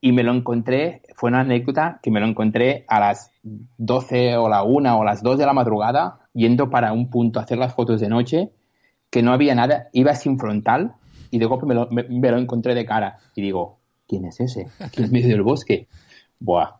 Y 0.00 0.12
me 0.12 0.22
lo 0.22 0.32
encontré, 0.32 1.02
fue 1.16 1.30
una 1.30 1.40
anécdota 1.40 1.98
que 2.02 2.10
me 2.10 2.20
lo 2.20 2.26
encontré 2.26 2.84
a 2.86 3.00
las 3.00 3.32
12 3.42 4.36
o 4.36 4.48
la 4.48 4.62
1 4.62 4.98
o 4.98 5.04
las 5.04 5.22
2 5.22 5.38
de 5.38 5.46
la 5.46 5.52
madrugada, 5.52 6.20
yendo 6.34 6.70
para 6.70 6.92
un 6.92 7.10
punto 7.10 7.40
a 7.40 7.42
hacer 7.42 7.58
las 7.58 7.74
fotos 7.74 8.00
de 8.00 8.08
noche, 8.08 8.50
que 9.10 9.22
no 9.22 9.32
había 9.32 9.54
nada, 9.54 9.88
iba 9.92 10.14
sin 10.14 10.38
frontal 10.38 10.94
y 11.30 11.38
de 11.38 11.46
golpe 11.46 11.66
me 11.66 11.74
lo, 11.74 11.88
me, 11.90 12.04
me 12.04 12.30
lo 12.30 12.38
encontré 12.38 12.74
de 12.74 12.84
cara. 12.84 13.18
Y 13.34 13.42
digo, 13.42 13.78
¿quién 14.06 14.24
es 14.24 14.40
ese? 14.40 14.68
Aquí 14.78 15.02
en 15.02 15.10
medio 15.10 15.28
del 15.28 15.42
bosque. 15.42 15.88
Buah. 16.40 16.76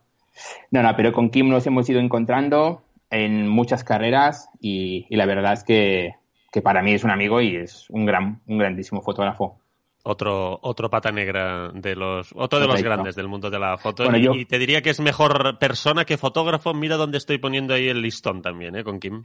No, 0.71 0.81
no, 0.81 0.95
pero 0.95 1.11
con 1.11 1.29
Kim 1.29 1.49
nos 1.49 1.67
hemos 1.67 1.89
ido 1.89 1.99
encontrando 1.99 2.83
en 3.09 3.47
muchas 3.47 3.83
carreras 3.83 4.49
y, 4.61 5.05
y 5.09 5.17
la 5.17 5.25
verdad 5.25 5.53
es 5.53 5.63
que, 5.63 6.15
que, 6.51 6.61
para 6.61 6.81
mí 6.81 6.93
es 6.93 7.03
un 7.03 7.11
amigo 7.11 7.41
y 7.41 7.55
es 7.55 7.89
un 7.89 8.05
gran, 8.05 8.41
un 8.47 8.57
grandísimo 8.57 9.01
fotógrafo. 9.01 9.59
Otro, 10.03 10.59
otro 10.61 10.89
pata 10.89 11.11
negra 11.11 11.71
de 11.73 11.95
los, 11.95 12.31
otro 12.35 12.59
de 12.59 12.67
los 12.67 12.81
grandes 12.81 13.15
del 13.15 13.27
mundo 13.27 13.49
de 13.49 13.59
la 13.59 13.77
foto. 13.77 14.03
Bueno, 14.03 14.17
y, 14.17 14.23
yo... 14.23 14.33
y, 14.33 14.45
te 14.45 14.57
diría 14.57 14.81
que 14.81 14.89
es 14.89 14.99
mejor 14.99 15.59
persona 15.59 16.05
que 16.05 16.17
fotógrafo. 16.17 16.73
Mira 16.73 16.95
dónde 16.95 17.17
estoy 17.17 17.37
poniendo 17.37 17.73
ahí 17.73 17.89
el 17.89 18.01
listón 18.01 18.41
también, 18.41 18.75
¿eh? 18.75 18.83
Con 18.83 18.99
Kim. 18.99 19.23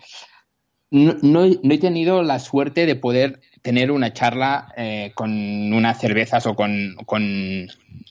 No, 0.91 1.15
no, 1.23 1.47
no 1.63 1.75
he 1.75 1.79
tenido 1.79 2.23
la 2.23 2.39
suerte 2.39 2.87
de 2.87 2.97
poder 2.97 3.41
tener 3.65 3.91
una 3.91 4.13
charla 4.13 4.73
eh, 4.77 5.13
con 5.15 5.73
unas 5.73 5.99
cervezas 5.99 6.47
o 6.47 6.55
con, 6.55 6.97
con 7.07 7.23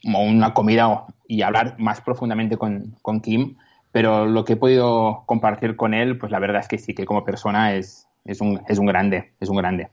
una 0.03 0.53
comida 0.53 1.05
y 1.27 1.43
hablar 1.43 1.75
más 1.77 2.01
profundamente 2.01 2.57
con, 2.57 2.95
con, 3.03 3.21
Kim, 3.21 3.57
pero 3.91 4.25
lo 4.25 4.43
que 4.45 4.53
he 4.53 4.57
podido 4.57 5.23
compartir 5.27 5.75
con 5.75 5.93
él, 5.93 6.17
pues 6.17 6.31
la 6.31 6.39
verdad 6.39 6.61
es 6.61 6.67
que 6.67 6.79
sí, 6.79 6.95
que 6.95 7.05
como 7.05 7.23
persona 7.23 7.75
es, 7.75 8.07
es, 8.25 8.41
un, 8.41 8.61
es 8.67 8.77
un 8.79 8.85
grande, 8.85 9.33
es 9.39 9.49
un 9.49 9.57
grande. 9.57 9.89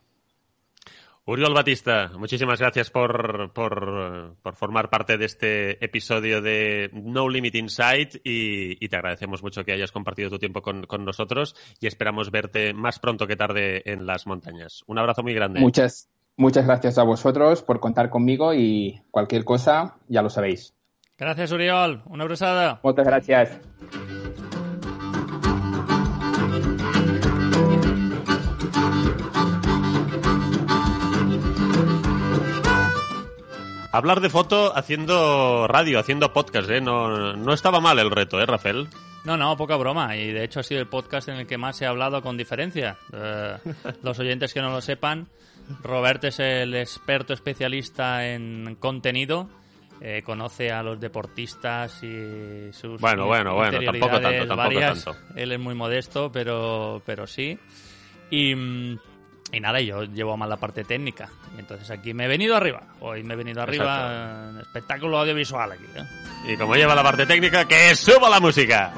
Uriol 1.27 1.55
Batista, 1.55 2.11
muchísimas 2.19 2.59
gracias 2.59 2.91
por, 2.91 3.53
por, 3.53 4.37
por, 4.43 4.55
formar 4.57 4.91
parte 4.91 5.17
de 5.17 5.27
este 5.27 5.85
episodio 5.85 6.41
de 6.41 6.91
No 6.93 7.29
Limit 7.29 7.55
Insight 7.55 8.17
y, 8.25 8.85
y 8.85 8.89
te 8.89 8.97
agradecemos 8.97 9.43
mucho 9.43 9.63
que 9.63 9.73
hayas 9.73 9.93
compartido 9.93 10.31
tu 10.31 10.39
tiempo 10.39 10.61
con, 10.63 10.87
con, 10.87 11.05
nosotros 11.05 11.55
y 11.79 11.87
esperamos 11.87 12.31
verte 12.31 12.73
más 12.73 12.99
pronto 12.99 13.27
que 13.27 13.37
tarde 13.37 13.83
en 13.85 14.07
las 14.07 14.27
montañas. 14.27 14.83
Un 14.87 14.99
abrazo 14.99 15.23
muy 15.23 15.35
grande. 15.35 15.61
Muchas, 15.61 16.09
muchas 16.37 16.67
gracias 16.67 16.99
a 16.99 17.05
vosotros 17.05 17.63
por 17.63 17.79
contar 17.79 18.11
conmigo 18.11 18.53
y 18.55 19.01
cualquier 19.11 19.45
cosa 19.45 19.99
ya 20.09 20.23
lo 20.23 20.31
sabéis. 20.31 20.75
Gracias, 21.17 21.53
Uriol. 21.53 22.03
Una 22.07 22.25
abrazada. 22.25 22.81
Muchas 22.83 23.07
gracias. 23.07 23.61
Hablar 33.93 34.21
de 34.21 34.31
foto 34.31 34.77
haciendo 34.77 35.67
radio, 35.67 35.99
haciendo 35.99 36.33
podcast, 36.33 36.71
¿eh? 36.71 36.81
No, 36.81 37.35
no 37.35 37.53
estaba 37.53 37.81
mal 37.81 37.99
el 37.99 38.11
reto, 38.11 38.41
¿eh, 38.41 38.47
Rafael? 38.47 38.89
No, 39.25 39.37
no, 39.37 39.57
poca 39.57 39.77
broma. 39.77 40.17
Y 40.17 40.33
de 40.33 40.45
hecho 40.45 40.61
ha 40.61 40.63
sido 40.63 40.81
el 40.81 40.87
podcast 40.87 41.29
en 41.29 41.37
el 41.37 41.47
que 41.47 41.59
más 41.59 41.83
he 41.83 41.87
hablado 41.87 42.23
con 42.23 42.37
diferencia. 42.37 42.99
Eh, 43.13 43.57
los 44.03 44.19
oyentes 44.21 44.55
que 44.55 44.61
no 44.61 44.71
lo 44.71 44.81
sepan, 44.81 45.29
Robert 45.83 46.23
es 46.25 46.39
el 46.39 46.75
experto 46.77 47.33
especialista 47.33 48.27
en 48.29 48.77
contenido. 48.79 49.49
Eh, 50.01 50.23
conoce 50.23 50.71
a 50.71 50.83
los 50.83 50.99
deportistas 50.99 52.03
y 52.03 52.73
sus 52.73 52.99
bueno, 53.01 53.27
bueno, 53.27 53.55
bueno, 53.55 53.81
tampoco 53.85 54.19
tanto, 54.19 54.47
tampoco 54.47 54.57
varias. 54.57 55.05
tanto. 55.05 55.21
Él 55.37 55.53
es 55.53 55.61
muy 55.61 55.75
modesto, 55.75 56.33
pero, 56.33 57.03
pero 57.05 57.27
sí. 57.27 57.59
Y, 58.31 58.55
y 59.53 59.61
nada, 59.61 59.81
yo 59.81 60.05
llevo 60.05 60.37
más 60.37 60.49
la 60.49 60.57
parte 60.57 60.85
técnica. 60.85 61.29
Y 61.57 61.61
entonces 61.61 61.91
aquí 61.91 62.15
me 62.15 62.25
he 62.27 62.29
venido 62.29 62.57
arriba. 62.57 62.83
Hoy 63.01 63.23
me 63.23 63.35
he 63.35 63.37
venido 63.37 63.63
arriba 63.63 64.53
espectáculo 64.61 65.19
audiovisual 65.19 65.73
aquí. 65.73 65.87
¿eh? 65.97 66.53
Y 66.53 66.57
como 66.57 66.77
lleva 66.77 66.95
la 66.95 67.03
parte 67.03 67.27
técnica, 67.27 67.67
que 67.67 67.95
suba 67.95 68.31
la 68.31 68.41
música. 68.41 68.93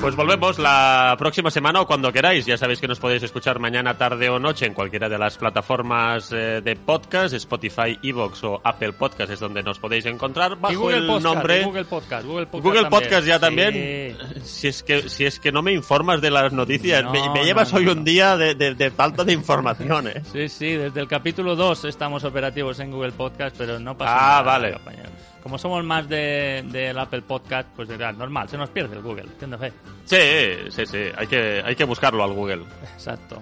Pues 0.00 0.14
volvemos 0.14 0.58
la 0.60 1.16
próxima 1.18 1.50
semana 1.50 1.80
o 1.80 1.86
cuando 1.86 2.12
queráis. 2.12 2.46
Ya 2.46 2.56
sabéis 2.56 2.80
que 2.80 2.86
nos 2.86 3.00
podéis 3.00 3.24
escuchar 3.24 3.58
mañana, 3.58 3.98
tarde 3.98 4.28
o 4.28 4.38
noche 4.38 4.64
en 4.66 4.72
cualquiera 4.72 5.08
de 5.08 5.18
las 5.18 5.36
plataformas 5.36 6.30
eh, 6.32 6.60
de 6.62 6.76
podcast, 6.76 7.34
Spotify, 7.34 7.98
Evox 8.02 8.44
o 8.44 8.60
Apple 8.62 8.92
Podcast 8.92 9.32
es 9.32 9.40
donde 9.40 9.64
nos 9.64 9.80
podéis 9.80 10.06
encontrar 10.06 10.56
bajo 10.60 10.72
y 10.72 10.76
Google 10.76 10.96
el 10.98 11.06
Podcast, 11.06 11.24
nombre 11.24 11.60
y 11.60 11.64
Google 11.64 11.84
Podcast, 11.86 12.24
Google 12.26 12.46
Podcast, 12.46 12.64
Google 12.64 12.82
también. 12.82 13.02
Podcast 13.02 13.26
ya 13.26 13.34
Sí. 13.34 13.40
también. 13.40 14.16
Si 14.44 14.68
es 14.68 14.82
que 14.84 15.08
si 15.08 15.24
es 15.24 15.40
que 15.40 15.50
no 15.50 15.62
me 15.62 15.72
informas 15.72 16.20
de 16.20 16.30
las 16.30 16.52
noticias, 16.52 17.02
No, 17.02 17.10
me, 17.10 17.44
llevas 17.44 17.72
no, 17.72 17.78
hoy 17.80 17.88
un 17.88 18.04
día 18.04 18.36
de, 18.36 18.54
de- 18.54 18.74
de 18.76 18.90
falta 18.92 19.24
de 19.24 19.32
información, 19.32 20.06
¿eh? 20.08 20.22
Sí, 20.32 20.48
sí, 20.48 20.70
desde 20.76 21.00
el 21.00 21.08
capítulo 21.08 21.56
2 21.56 21.84
estamos 21.86 22.22
operativos 22.22 22.78
en 22.78 22.92
Google 22.92 23.12
Podcast, 23.12 23.56
pero 23.58 23.80
no 23.80 23.96
pasa 23.96 24.14
Ah, 24.14 24.28
nada, 24.30 24.42
vale. 24.42 24.72
compañero. 24.74 25.08
Como 25.46 25.58
somos 25.58 25.84
más 25.84 26.08
de- 26.08 26.64
del 26.72 26.98
Apple 26.98 27.22
Podcast, 27.22 27.68
pues 27.76 27.88
dirá, 27.88 28.10
normal, 28.10 28.48
se 28.48 28.56
nos 28.58 28.68
pierde 28.68 28.96
el 28.96 29.02
Google, 29.02 29.26
entiendo 29.26 29.56
fe. 29.56 29.72
Sí, 30.04 30.70
sí, 30.70 30.84
sí. 30.84 30.98
Hay 31.16 31.28
que 31.28 31.62
hay 31.64 31.76
que 31.76 31.84
buscarlo 31.84 32.24
al 32.24 32.32
Google. 32.32 32.64
Exacto. 32.94 33.40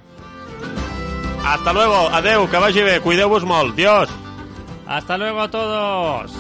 Hasta 1.46 1.72
luego. 1.72 1.94
Adeu, 2.10 2.46
que 2.50 2.58
vagi 2.58 2.82
bé. 2.82 3.00
Cuideu-vos 3.00 3.44
molt. 3.44 3.74
Dios. 3.74 4.10
Hasta 4.86 5.16
luego 5.16 5.40
a 5.40 5.50
todos. 5.50 6.30